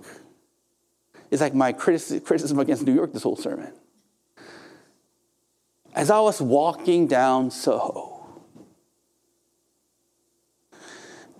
is 1.30 1.40
like 1.40 1.54
my 1.54 1.72
criticism 1.72 2.58
against 2.58 2.84
New 2.84 2.94
York 2.94 3.12
this 3.12 3.22
whole 3.22 3.36
sermon. 3.36 3.72
As 5.94 6.10
I 6.10 6.20
was 6.20 6.40
walking 6.40 7.06
down 7.06 7.50
Soho, 7.50 8.10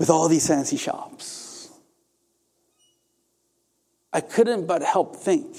with 0.01 0.09
all 0.09 0.29
these 0.29 0.47
fancy 0.47 0.79
shops. 0.79 1.69
I 4.15 4.23
couldn't 4.23 4.67
but 4.67 4.83
help 4.83 5.15
think 5.15 5.55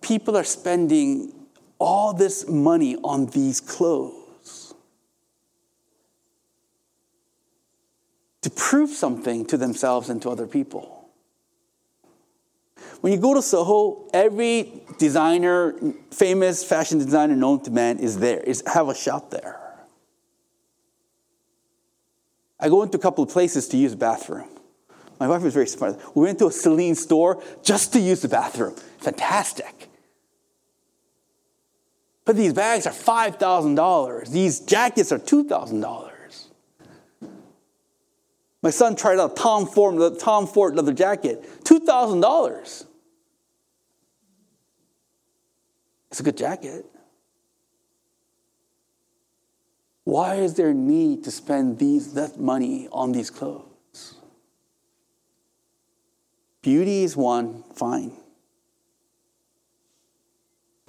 people 0.00 0.36
are 0.36 0.44
spending 0.44 1.32
all 1.78 2.12
this 2.12 2.48
money 2.48 2.96
on 3.02 3.26
these 3.26 3.60
clothes 3.60 4.74
to 8.42 8.50
prove 8.50 8.90
something 8.90 9.44
to 9.46 9.56
themselves 9.56 10.08
and 10.08 10.20
to 10.22 10.30
other 10.30 10.46
people. 10.46 11.08
When 13.00 13.12
you 13.12 13.18
go 13.18 13.34
to 13.34 13.42
Soho, 13.42 14.08
every 14.12 14.82
designer, 14.98 15.74
famous 16.10 16.62
fashion 16.62 16.98
designer 16.98 17.34
known 17.34 17.62
to 17.64 17.70
man 17.70 17.98
is 17.98 18.18
there, 18.18 18.40
is 18.40 18.62
have 18.66 18.88
a 18.88 18.94
shop 18.94 19.30
there. 19.30 19.58
I 22.58 22.68
go 22.68 22.82
into 22.82 22.98
a 22.98 23.00
couple 23.00 23.24
of 23.24 23.30
places 23.30 23.68
to 23.68 23.78
use 23.78 23.92
the 23.92 23.96
bathroom. 23.96 24.48
My 25.18 25.28
wife 25.28 25.42
was 25.42 25.54
very 25.54 25.66
smart. 25.66 25.98
We 26.14 26.24
went 26.24 26.38
to 26.40 26.46
a 26.46 26.52
Celine 26.52 26.94
store 26.94 27.42
just 27.62 27.92
to 27.94 28.00
use 28.00 28.20
the 28.20 28.28
bathroom. 28.28 28.74
Fantastic. 28.98 29.89
But 32.24 32.36
these 32.36 32.52
bags 32.52 32.86
are 32.86 32.92
$5,000. 32.92 34.30
These 34.30 34.60
jackets 34.60 35.10
are 35.12 35.18
$2,000. 35.18 36.10
My 38.62 38.70
son 38.70 38.94
tried 38.94 39.18
out 39.18 39.36
Tom 39.36 39.66
Ford, 39.66 40.18
Tom 40.18 40.46
Ford 40.46 40.74
leather 40.76 40.92
jacket, 40.92 41.42
$2,000. 41.64 42.84
It's 46.10 46.20
a 46.20 46.22
good 46.22 46.36
jacket. 46.36 46.84
Why 50.04 50.36
is 50.36 50.54
there 50.54 50.74
need 50.74 51.24
to 51.24 51.30
spend 51.30 51.78
these 51.78 52.14
that 52.14 52.38
money 52.38 52.88
on 52.90 53.12
these 53.12 53.30
clothes? 53.30 54.16
Beauty 56.62 57.04
is 57.04 57.16
one, 57.16 57.62
fine. 57.74 58.12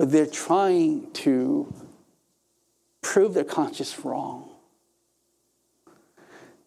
But 0.02 0.12
they're 0.12 0.26
trying 0.26 1.12
to 1.12 1.72
prove 3.04 3.36
their 3.36 3.43
conscience 3.43 4.04
wrong. 4.04 4.49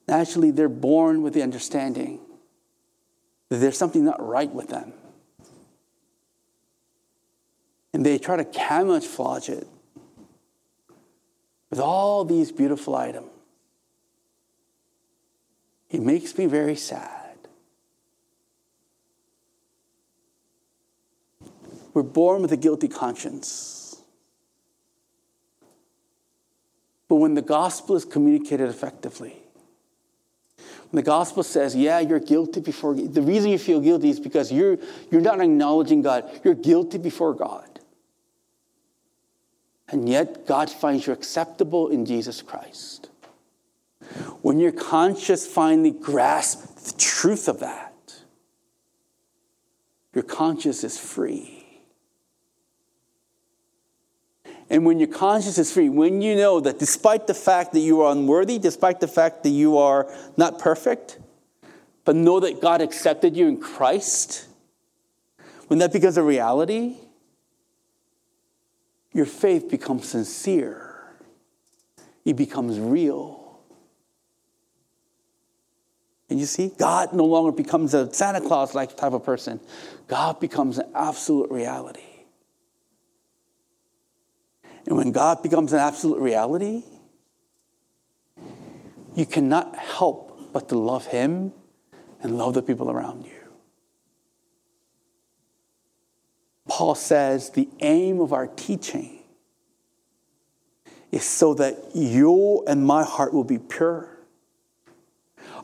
Naturally, 0.07 0.53
they're 0.53 0.69
born 0.69 1.21
with 1.21 1.35
the 1.35 1.43
understanding 1.43 2.21
that 3.49 3.57
there's 3.57 3.77
something 3.77 4.05
not 4.05 4.25
right 4.25 4.49
with 4.49 4.69
them. 4.69 4.93
And 7.93 8.07
they 8.07 8.19
try 8.19 8.37
to 8.37 8.45
camouflage 8.45 9.49
it 9.49 9.67
with 11.71 11.81
all 11.81 12.25
these 12.25 12.53
beautiful 12.53 12.95
items. 12.95 13.33
It 15.91 16.03
makes 16.03 16.39
me 16.39 16.47
very 16.47 16.77
sad. 16.77 17.24
We're 21.95 22.03
born 22.03 22.43
with 22.43 22.53
a 22.53 22.57
guilty 22.57 22.89
conscience. 22.89 23.97
But 27.09 27.17
when 27.17 27.35
the 27.35 27.43
gospel 27.43 27.95
is 27.95 28.05
communicated 28.05 28.69
effectively, 28.69 29.37
when 30.91 31.03
the 31.03 31.03
gospel 31.03 31.43
says, 31.43 31.75
yeah, 31.75 32.01
you're 32.01 32.21
guilty 32.21 32.61
before 32.61 32.95
the 32.95 33.23
reason 33.23 33.51
you 33.51 33.59
feel 33.59 33.81
guilty 33.81 34.11
is 34.11 34.21
because 34.21 34.53
you're, 34.53 34.79
you're 35.11 35.21
not 35.21 35.41
acknowledging 35.41 36.03
God. 36.03 36.41
You're 36.45 36.55
guilty 36.55 36.99
before 36.99 37.35
God. 37.35 37.81
And 39.89 40.09
yet, 40.09 40.47
God 40.47 40.71
finds 40.71 41.07
you 41.07 41.13
acceptable 41.13 41.89
in 41.89 42.07
Jesus 42.07 42.43
Christ. 42.43 43.11
When 44.43 44.59
your 44.59 44.73
conscience 44.73 45.47
finally 45.47 45.91
grasps 45.91 46.93
the 46.93 46.99
truth 46.99 47.49
of 47.49 47.61
that, 47.61 47.93
your 50.15 50.25
conscience 50.25 50.85
is 50.85 50.99
free. 50.99 51.64
And 54.75 54.85
when 54.85 54.99
your 54.99 55.07
conscience 55.07 55.57
is 55.57 55.73
free, 55.73 55.89
when 55.89 56.21
you 56.21 56.35
know 56.35 56.59
that 56.59 56.81
despite 56.81 57.29
the 57.29 57.33
fact 57.33 57.75
that 57.75 57.79
you 57.79 58.01
are 58.01 58.11
unworthy, 58.11 58.59
despite 58.59 58.99
the 58.99 59.07
fact 59.07 59.45
that 59.45 59.51
you 59.51 59.79
are 59.79 60.13
not 60.37 60.59
perfect, 60.59 61.21
but 62.05 62.17
know 62.17 62.41
that 62.41 62.61
God 62.61 62.81
accepted 62.81 63.37
you 63.37 63.47
in 63.47 63.61
Christ, 63.61 64.49
when 65.69 65.79
that 65.79 65.93
becomes 65.93 66.17
a 66.17 66.25
reality, 66.25 66.97
your 69.13 69.27
faith 69.27 69.71
becomes 69.71 70.09
sincere, 70.09 71.05
it 72.25 72.35
becomes 72.35 72.81
real. 72.81 73.61
And 76.29 76.41
you 76.41 76.47
see, 76.47 76.73
God 76.77 77.13
no 77.13 77.27
longer 77.27 77.53
becomes 77.53 77.95
a 77.95 78.13
Santa 78.13 78.41
Claus 78.41 78.75
like 78.75 78.97
type 78.97 79.13
of 79.13 79.23
person, 79.23 79.61
God 80.09 80.41
becomes 80.41 80.79
an 80.79 80.91
absolute 80.97 81.49
reality. 81.53 82.14
And 84.87 84.97
when 84.97 85.13
God 85.13 85.43
becomes 85.43 85.73
an 85.73 85.79
absolute 85.79 86.21
reality, 86.21 86.83
you 89.15 89.27
cannot 89.27 89.77
help 89.77 90.53
but 90.53 90.69
to 90.69 90.79
love 90.79 91.07
Him 91.07 91.53
and 92.21 92.37
love 92.37 92.55
the 92.55 92.63
people 92.63 92.91
around 92.91 93.25
you. 93.25 93.33
Paul 96.67 96.95
says 96.95 97.51
the 97.51 97.69
aim 97.81 98.21
of 98.21 98.33
our 98.33 98.47
teaching 98.47 99.21
is 101.13 101.25
so 101.25 101.55
that 101.55 101.77
you 101.95 102.65
and 102.67 102.85
my 102.85 103.05
heart 103.05 103.33
will 103.33 103.45
be 103.45 103.59
pure, 103.59 104.09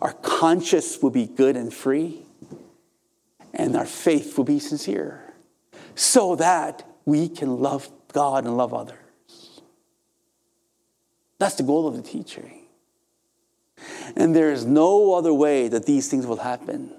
our 0.01 0.12
conscience 0.12 1.03
will 1.03 1.11
be 1.11 1.27
good 1.27 1.57
and 1.57 1.75
free, 1.75 2.23
and 3.53 3.77
our 3.77 3.87
faith 3.87 4.39
will 4.39 4.45
be 4.45 4.61
sincere, 4.61 5.35
so 5.97 6.37
that 6.37 6.87
we 7.05 7.29
can 7.29 7.59
love 7.59 7.91
God 8.12 8.45
and 8.45 8.57
love 8.57 8.73
others. 8.73 9.00
That's 11.41 11.55
the 11.55 11.62
goal 11.62 11.88
of 11.88 11.97
the 11.97 12.03
teaching. 12.03 12.66
And 14.14 14.36
there 14.36 14.53
is 14.53 14.66
no 14.66 15.14
other 15.14 15.32
way 15.32 15.68
that 15.68 15.86
these 15.86 16.09
things 16.09 16.26
will 16.26 16.36
happen 16.36 16.93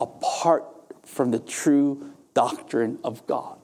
apart 0.00 0.64
from 1.02 1.32
the 1.32 1.38
true 1.38 2.12
doctrine 2.32 2.98
of 3.04 3.26
God. 3.26 3.58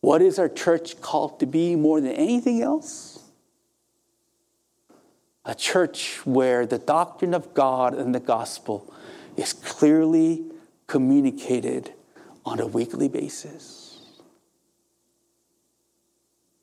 What 0.00 0.22
is 0.22 0.38
our 0.38 0.48
church 0.48 1.00
called 1.00 1.40
to 1.40 1.46
be 1.46 1.74
more 1.74 2.00
than 2.00 2.12
anything 2.12 2.62
else? 2.62 3.18
A 5.44 5.56
church 5.56 6.24
where 6.24 6.66
the 6.66 6.78
doctrine 6.78 7.34
of 7.34 7.52
God 7.52 7.94
and 7.94 8.14
the 8.14 8.20
gospel 8.20 8.94
is 9.36 9.52
clearly 9.52 10.44
communicated 10.86 11.92
on 12.46 12.60
a 12.60 12.66
weekly 12.66 13.08
basis. 13.08 13.87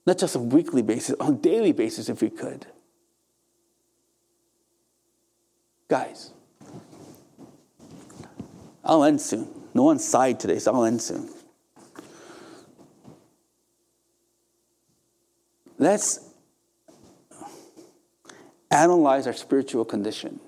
Not 0.06 0.20
just 0.20 0.36
a 0.36 0.39
weekly 0.39 0.82
basis, 0.82 1.16
on 1.20 1.34
a 1.34 1.38
daily 1.38 1.72
basis, 1.72 2.10
if 2.10 2.22
we 2.22 2.30
could. 2.30 2.66
Guys, 5.88 6.32
I'll 8.84 9.03
end 9.03 9.22
soon. 9.22 9.47
No 9.74 9.84
one's 9.84 10.06
sighed 10.06 10.39
today, 10.39 10.60
so 10.60 10.74
I'll 10.74 10.86
end 10.86 11.01
soon. 11.01 11.30
Let's 15.78 16.20
analyze 18.72 19.28
our 19.28 19.34
spiritual 19.34 19.86
condition. 19.86 20.39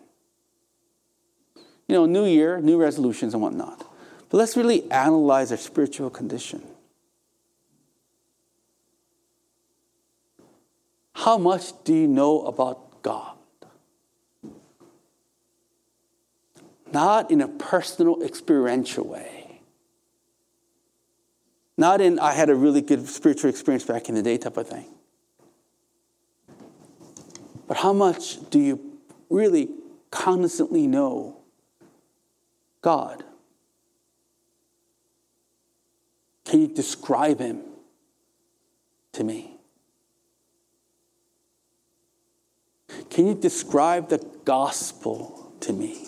You 1.87 1.95
know, 1.95 2.05
new 2.05 2.25
year, 2.25 2.59
new 2.61 2.77
resolutions 2.77 3.33
and 3.33 3.41
whatnot. 3.41 3.79
But 4.29 4.37
let's 4.37 4.57
really 4.57 4.89
analyze 4.91 5.51
our 5.51 5.57
spiritual 5.57 6.09
condition. 6.09 6.63
How 11.27 11.37
much 11.37 11.83
do 11.83 11.93
you 11.93 12.07
know 12.07 12.43
about 12.43 13.03
God? 13.03 13.33
not 16.93 17.29
in 17.29 17.41
a 17.41 17.49
personal, 17.49 18.23
experiential 18.23 19.05
way. 19.05 19.59
Not 21.77 21.99
in, 21.99 22.17
I 22.17 22.31
had 22.31 22.49
a 22.49 22.55
really 22.55 22.79
good 22.79 23.05
spiritual 23.09 23.49
experience 23.49 23.83
back 23.83 24.07
in 24.07 24.15
the 24.15 24.23
day 24.23 24.37
type 24.37 24.55
of 24.55 24.69
thing. 24.69 24.85
But 27.67 27.75
how 27.75 27.91
much 27.91 28.49
do 28.49 28.57
you 28.57 28.79
really 29.29 29.67
constantly 30.09 30.87
know 30.87 31.39
God? 32.81 33.25
Can 36.45 36.61
you 36.61 36.67
describe 36.69 37.39
him 37.39 37.63
to 39.11 39.25
me? 39.25 39.56
Can 43.09 43.27
you 43.27 43.35
describe 43.35 44.09
the 44.09 44.25
gospel 44.45 45.53
to 45.61 45.73
me? 45.73 46.03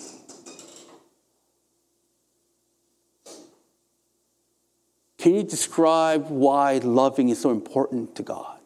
Can 5.18 5.36
you 5.36 5.44
describe 5.44 6.30
why 6.30 6.78
loving 6.78 7.28
is 7.30 7.40
so 7.42 7.52
important 7.52 8.16
to 8.16 8.24
God? 8.24 8.60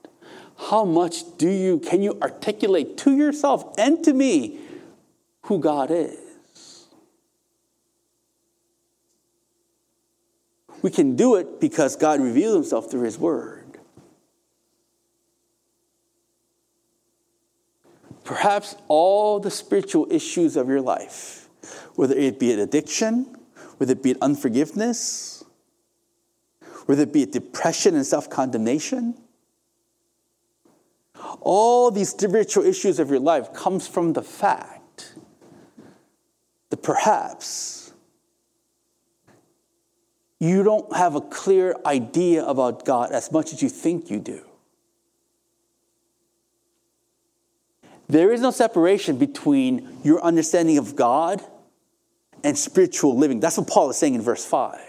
How 0.69 0.85
much 0.85 1.37
do 1.37 1.49
you 1.49 1.79
can 1.79 2.01
you 2.03 2.17
articulate 2.21 2.97
to 2.99 3.15
yourself 3.15 3.73
and 3.77 4.03
to 4.03 4.13
me 4.13 4.59
who 5.43 5.59
God 5.59 5.89
is? 5.89 6.19
We 10.83 10.91
can 10.91 11.15
do 11.15 11.35
it 11.35 11.59
because 11.59 11.95
God 11.95 12.19
revealed 12.19 12.55
himself 12.55 12.91
through 12.91 13.03
his 13.03 13.17
word. 13.17 13.62
Perhaps 18.43 18.75
all 18.89 19.39
the 19.39 19.49
spiritual 19.49 20.05
issues 20.11 20.57
of 20.57 20.67
your 20.67 20.81
life, 20.81 21.47
whether 21.95 22.13
it 22.13 22.39
be 22.39 22.51
an 22.51 22.59
addiction, 22.59 23.37
whether 23.77 23.93
it 23.93 24.03
be 24.03 24.19
unforgiveness, 24.21 25.45
whether 26.85 27.03
it 27.03 27.13
be 27.13 27.25
depression 27.25 27.95
and 27.95 28.05
self 28.05 28.29
condemnation, 28.29 29.15
all 31.39 31.89
these 31.89 32.09
spiritual 32.09 32.65
issues 32.65 32.99
of 32.99 33.09
your 33.09 33.21
life 33.21 33.53
comes 33.53 33.87
from 33.87 34.11
the 34.11 34.21
fact 34.21 35.13
that 36.69 36.83
perhaps 36.83 37.93
you 40.41 40.63
don't 40.63 40.93
have 40.93 41.15
a 41.15 41.21
clear 41.21 41.77
idea 41.85 42.43
about 42.43 42.83
God 42.83 43.13
as 43.13 43.31
much 43.31 43.53
as 43.53 43.61
you 43.61 43.69
think 43.69 44.09
you 44.09 44.19
do. 44.19 44.43
There 48.07 48.31
is 48.31 48.41
no 48.41 48.51
separation 48.51 49.17
between 49.17 49.99
your 50.03 50.23
understanding 50.23 50.77
of 50.77 50.95
God 50.95 51.41
and 52.43 52.57
spiritual 52.57 53.17
living. 53.17 53.39
That's 53.39 53.57
what 53.57 53.67
Paul 53.67 53.89
is 53.89 53.97
saying 53.97 54.15
in 54.15 54.21
verse 54.21 54.45
5. 54.45 54.79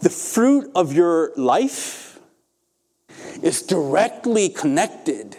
The 0.00 0.10
fruit 0.10 0.70
of 0.74 0.92
your 0.92 1.32
life 1.36 2.18
is 3.42 3.62
directly 3.62 4.48
connected 4.48 5.36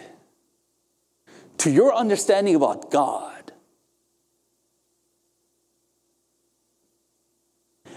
to 1.58 1.70
your 1.70 1.94
understanding 1.94 2.54
about 2.54 2.90
God. 2.90 3.52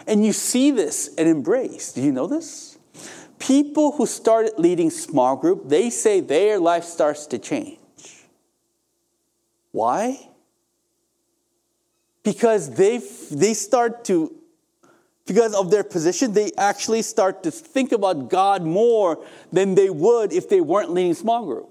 And 0.07 0.25
you 0.25 0.33
see 0.33 0.71
this 0.71 1.13
and 1.17 1.27
embrace. 1.27 1.93
Do 1.93 2.01
you 2.01 2.11
know 2.11 2.27
this? 2.27 2.70
People 3.41 3.93
who 3.93 4.05
started 4.05 4.53
leading 4.57 4.91
small 4.91 5.35
group, 5.35 5.67
they 5.67 5.89
say 5.89 6.19
their 6.19 6.59
life 6.59 6.83
starts 6.83 7.25
to 7.27 7.39
change. 7.39 7.79
Why? 9.71 10.29
Because 12.23 12.75
they 12.75 12.99
they 13.31 13.55
start 13.55 14.05
to 14.05 14.35
because 15.25 15.55
of 15.55 15.71
their 15.71 15.83
position, 15.83 16.33
they 16.33 16.51
actually 16.57 17.01
start 17.01 17.41
to 17.43 17.51
think 17.51 17.91
about 17.91 18.29
God 18.29 18.63
more 18.63 19.23
than 19.51 19.75
they 19.75 19.89
would 19.89 20.33
if 20.33 20.47
they 20.49 20.61
weren't 20.61 20.91
leading 20.91 21.13
small 21.13 21.45
group. 21.45 21.70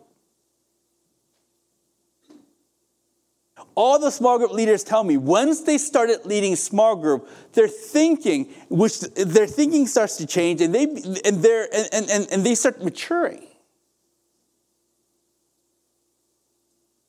All 3.81 3.99
the 3.99 4.11
small 4.11 4.37
group 4.37 4.53
leaders 4.53 4.85
tell 4.85 5.03
me 5.03 5.17
once 5.17 5.63
they 5.63 5.79
started 5.79 6.27
leading 6.27 6.55
small 6.55 6.95
group 6.95 7.27
their 7.55 7.67
thinking 7.67 8.45
which 8.69 9.01
their 9.01 9.47
thinking 9.47 9.87
starts 9.87 10.19
to 10.19 10.27
change 10.27 10.61
and 10.61 10.75
they 10.75 10.83
and 10.83 11.43
they 11.43 11.67
and, 11.91 12.11
and, 12.11 12.29
and 12.31 12.45
they 12.45 12.55
start 12.55 12.85
maturing. 12.85 13.47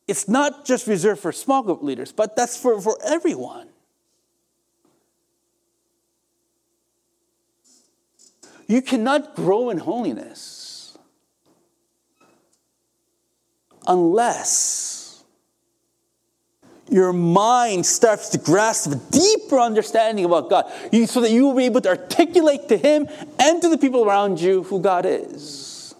It's 0.08 0.30
not 0.30 0.64
just 0.64 0.88
reserved 0.88 1.20
for 1.20 1.34
small 1.34 1.62
group 1.62 1.84
leaders 1.84 2.14
but 2.14 2.38
that's 2.38 2.56
for, 2.56 2.80
for 2.80 2.98
everyone. 3.04 3.68
You 8.68 8.82
cannot 8.82 9.36
grow 9.36 9.72
in 9.72 9.80
holiness 9.80 10.98
unless 13.86 15.01
your 16.92 17.14
mind 17.14 17.86
starts 17.86 18.30
to 18.30 18.38
grasp 18.38 18.92
a 18.92 18.96
deeper 18.96 19.60
understanding 19.60 20.26
about 20.26 20.50
God 20.50 20.70
so 21.08 21.22
that 21.22 21.32
you 21.32 21.48
will 21.48 21.56
be 21.56 21.64
able 21.64 21.80
to 21.82 21.90
articulate 21.90 22.68
to 22.68 22.78
Him 22.78 23.08
and 23.40 23.62
to 23.62 23.70
the 23.70 23.78
people 23.78 24.06
around 24.06 24.42
you 24.42 24.64
who 24.64 24.82
God 24.82 25.06
is. 25.06 25.96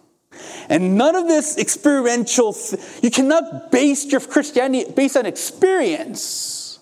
And 0.68 0.98
none 0.98 1.16
of 1.16 1.28
this 1.28 1.58
experiential, 1.58 2.56
you 3.02 3.10
cannot 3.10 3.72
base 3.72 4.06
your 4.12 4.20
Christianity 4.20 4.92
based 4.92 5.16
on 5.16 5.26
experience, 5.26 6.80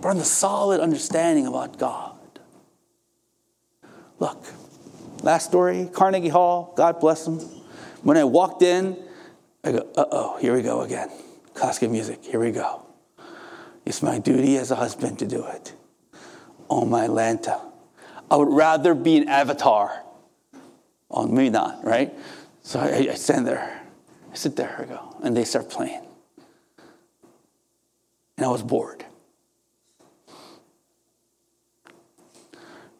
but 0.00 0.08
on 0.08 0.18
the 0.18 0.24
solid 0.24 0.80
understanding 0.80 1.46
about 1.48 1.76
God. 1.76 2.16
Look, 4.20 4.44
last 5.22 5.46
story 5.46 5.90
Carnegie 5.92 6.28
Hall, 6.28 6.72
God 6.76 7.00
bless 7.00 7.26
him. 7.26 7.38
When 8.02 8.16
I 8.16 8.24
walked 8.24 8.62
in, 8.62 8.96
I 9.66 9.72
go, 9.72 9.86
uh 9.96 10.04
oh, 10.12 10.38
here 10.38 10.54
we 10.54 10.62
go 10.62 10.82
again. 10.82 11.10
Classical 11.54 11.90
music, 11.90 12.24
here 12.24 12.38
we 12.38 12.52
go. 12.52 12.86
It's 13.84 14.00
my 14.00 14.20
duty 14.20 14.56
as 14.58 14.70
a 14.70 14.76
husband 14.76 15.18
to 15.18 15.26
do 15.26 15.44
it. 15.44 15.74
Oh, 16.70 16.84
my 16.84 17.08
Lanta. 17.08 17.60
I 18.30 18.36
would 18.36 18.52
rather 18.52 18.94
be 18.94 19.16
an 19.16 19.28
avatar. 19.28 20.04
Oh, 21.10 21.26
maybe 21.26 21.50
not, 21.50 21.84
right? 21.84 22.14
So 22.62 22.78
I, 22.78 23.08
I 23.10 23.14
stand 23.14 23.44
there. 23.46 23.82
I 24.32 24.36
sit 24.36 24.54
there, 24.54 24.76
I 24.78 24.84
go, 24.84 25.16
and 25.24 25.36
they 25.36 25.44
start 25.44 25.68
playing. 25.68 26.06
And 28.36 28.46
I 28.46 28.48
was 28.48 28.62
bored. 28.62 29.04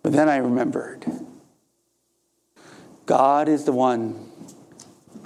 But 0.02 0.12
then 0.12 0.28
I 0.28 0.38
remembered 0.38 1.04
God 3.06 3.48
is 3.48 3.64
the 3.64 3.72
one 3.72 4.25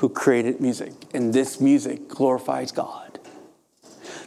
who 0.00 0.08
created 0.08 0.62
music, 0.62 0.92
and 1.12 1.34
this 1.34 1.60
music 1.60 2.08
glorifies 2.08 2.72
God. 2.72 3.18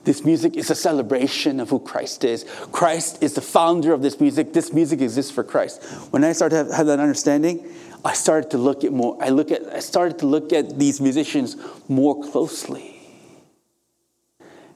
This 0.03 0.23
music 0.23 0.55
is 0.55 0.69
a 0.69 0.75
celebration 0.75 1.59
of 1.59 1.71
who 1.71 1.79
Christ 1.79 2.23
is. 2.23 2.45
Christ 2.71 3.23
is 3.23 3.33
the 3.33 3.41
founder 3.41 3.91
of 3.91 4.03
this 4.03 4.19
music. 4.19 4.53
This 4.53 4.71
music 4.71 5.01
exists 5.01 5.31
for 5.31 5.43
Christ. 5.43 5.81
When 6.11 6.23
I 6.23 6.33
started 6.33 6.67
to 6.67 6.75
have, 6.75 6.85
that 6.85 6.99
understanding, 6.99 7.67
I 8.05 8.13
started 8.13 8.51
to 8.51 8.59
look 8.59 8.83
at 8.83 8.93
more. 8.93 9.17
I 9.19 9.29
look 9.29 9.49
at. 9.49 9.63
I 9.73 9.79
started 9.79 10.19
to 10.19 10.27
look 10.27 10.53
at 10.53 10.77
these 10.77 11.01
musicians 11.01 11.57
more 11.87 12.21
closely. 12.21 12.95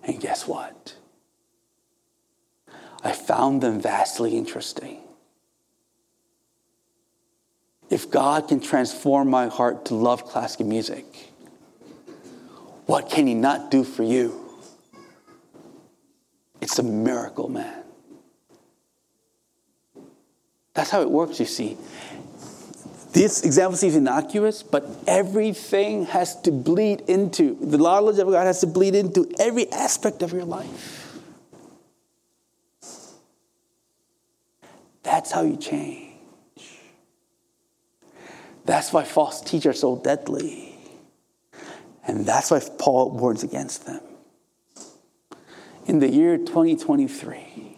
And 0.04 0.20
guess 0.20 0.48
what? 0.48 0.96
I 3.04 3.12
found 3.12 3.62
them 3.62 3.80
vastly 3.80 4.36
interesting. 4.36 4.98
If 7.90 8.12
God 8.12 8.48
can 8.48 8.60
transform 8.60 9.30
my 9.30 9.48
heart 9.48 9.86
to 9.86 9.96
love 9.96 10.26
classical 10.26 10.66
music, 10.66 11.06
what 12.86 13.10
can 13.10 13.28
He 13.28 13.34
not 13.34 13.72
do 13.72 13.84
for 13.84 14.04
you? 14.04 14.44
It's 16.62 16.80
a 16.80 16.84
miracle, 16.84 17.50
man. 17.50 17.84
That's 20.74 20.90
how 20.90 21.02
it 21.02 21.10
works, 21.10 21.40
you 21.40 21.46
see. 21.46 21.78
This 23.14 23.44
example 23.44 23.78
seems 23.78 23.96
innocuous, 23.96 24.62
but 24.62 24.86
everything 25.08 26.06
has 26.06 26.40
to 26.42 26.52
bleed 26.52 27.02
into, 27.08 27.56
the 27.60 27.78
knowledge 27.78 28.20
of 28.20 28.28
God 28.28 28.46
has 28.46 28.60
to 28.62 28.68
bleed 28.68 28.94
into 28.94 29.32
every 29.40 29.72
aspect 29.72 30.22
of 30.22 30.34
your 30.34 30.46
life. 30.46 31.20
That's 35.02 35.32
how 35.32 35.44
you 35.44 35.58
change. 35.58 36.07
That's 38.68 38.92
why 38.92 39.06
false 39.06 39.40
teachers 39.40 39.78
are 39.78 39.80
so 39.80 39.96
deadly. 39.96 40.78
And 42.06 42.26
that's 42.26 42.52
why 42.52 42.62
Paul 42.78 43.12
warns 43.12 43.42
against 43.42 43.86
them. 43.86 44.02
In 45.86 46.00
the 46.00 46.10
year 46.10 46.38
2023, 46.38 47.78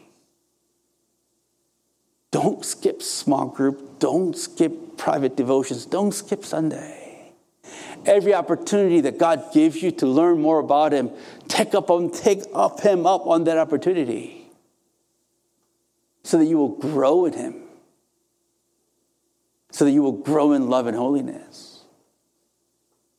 don't 2.32 2.66
skip 2.66 3.04
small 3.04 3.46
group, 3.46 4.00
don't 4.00 4.36
skip 4.36 4.98
private 4.98 5.38
devotions, 5.38 5.86
don't 5.86 6.12
skip 6.12 6.44
Sunday. 6.44 7.34
Every 8.06 8.34
opportunity 8.34 9.02
that 9.02 9.20
God 9.20 9.54
gives 9.54 9.84
you 9.84 9.92
to 9.92 10.08
learn 10.08 10.42
more 10.42 10.58
about 10.58 10.92
Him, 10.92 11.12
take 11.48 11.76
up 11.76 11.92
on, 11.92 12.10
take 12.10 12.42
up 12.56 12.80
Him 12.80 13.06
up 13.06 13.28
on 13.28 13.44
that 13.44 13.60
opportunity, 13.60 14.50
so 16.24 16.40
that 16.40 16.46
you 16.46 16.58
will 16.58 16.70
grow 16.70 17.26
in 17.26 17.34
Him, 17.34 17.69
so 19.72 19.86
that 19.86 19.92
you 19.92 20.02
will 20.02 20.12
grow 20.12 20.52
in 20.52 20.70
love 20.70 20.88
and 20.88 20.98
holiness. 20.98 21.84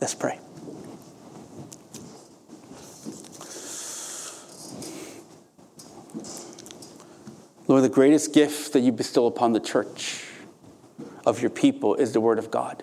Let's 0.01 0.15
pray. 0.15 0.39
Lord, 7.69 7.85
the 7.85 7.89
greatest 7.89 8.35
gift 8.35 8.73
that 8.73 8.81
you 8.81 8.91
bestow 8.91 9.27
upon 9.27 9.53
the 9.53 9.61
church 9.61 10.25
of 11.25 11.41
your 11.41 11.51
people 11.51 11.95
is 11.95 12.13
the 12.13 12.21
Word 12.21 12.39
of 12.39 12.51
God. 12.51 12.83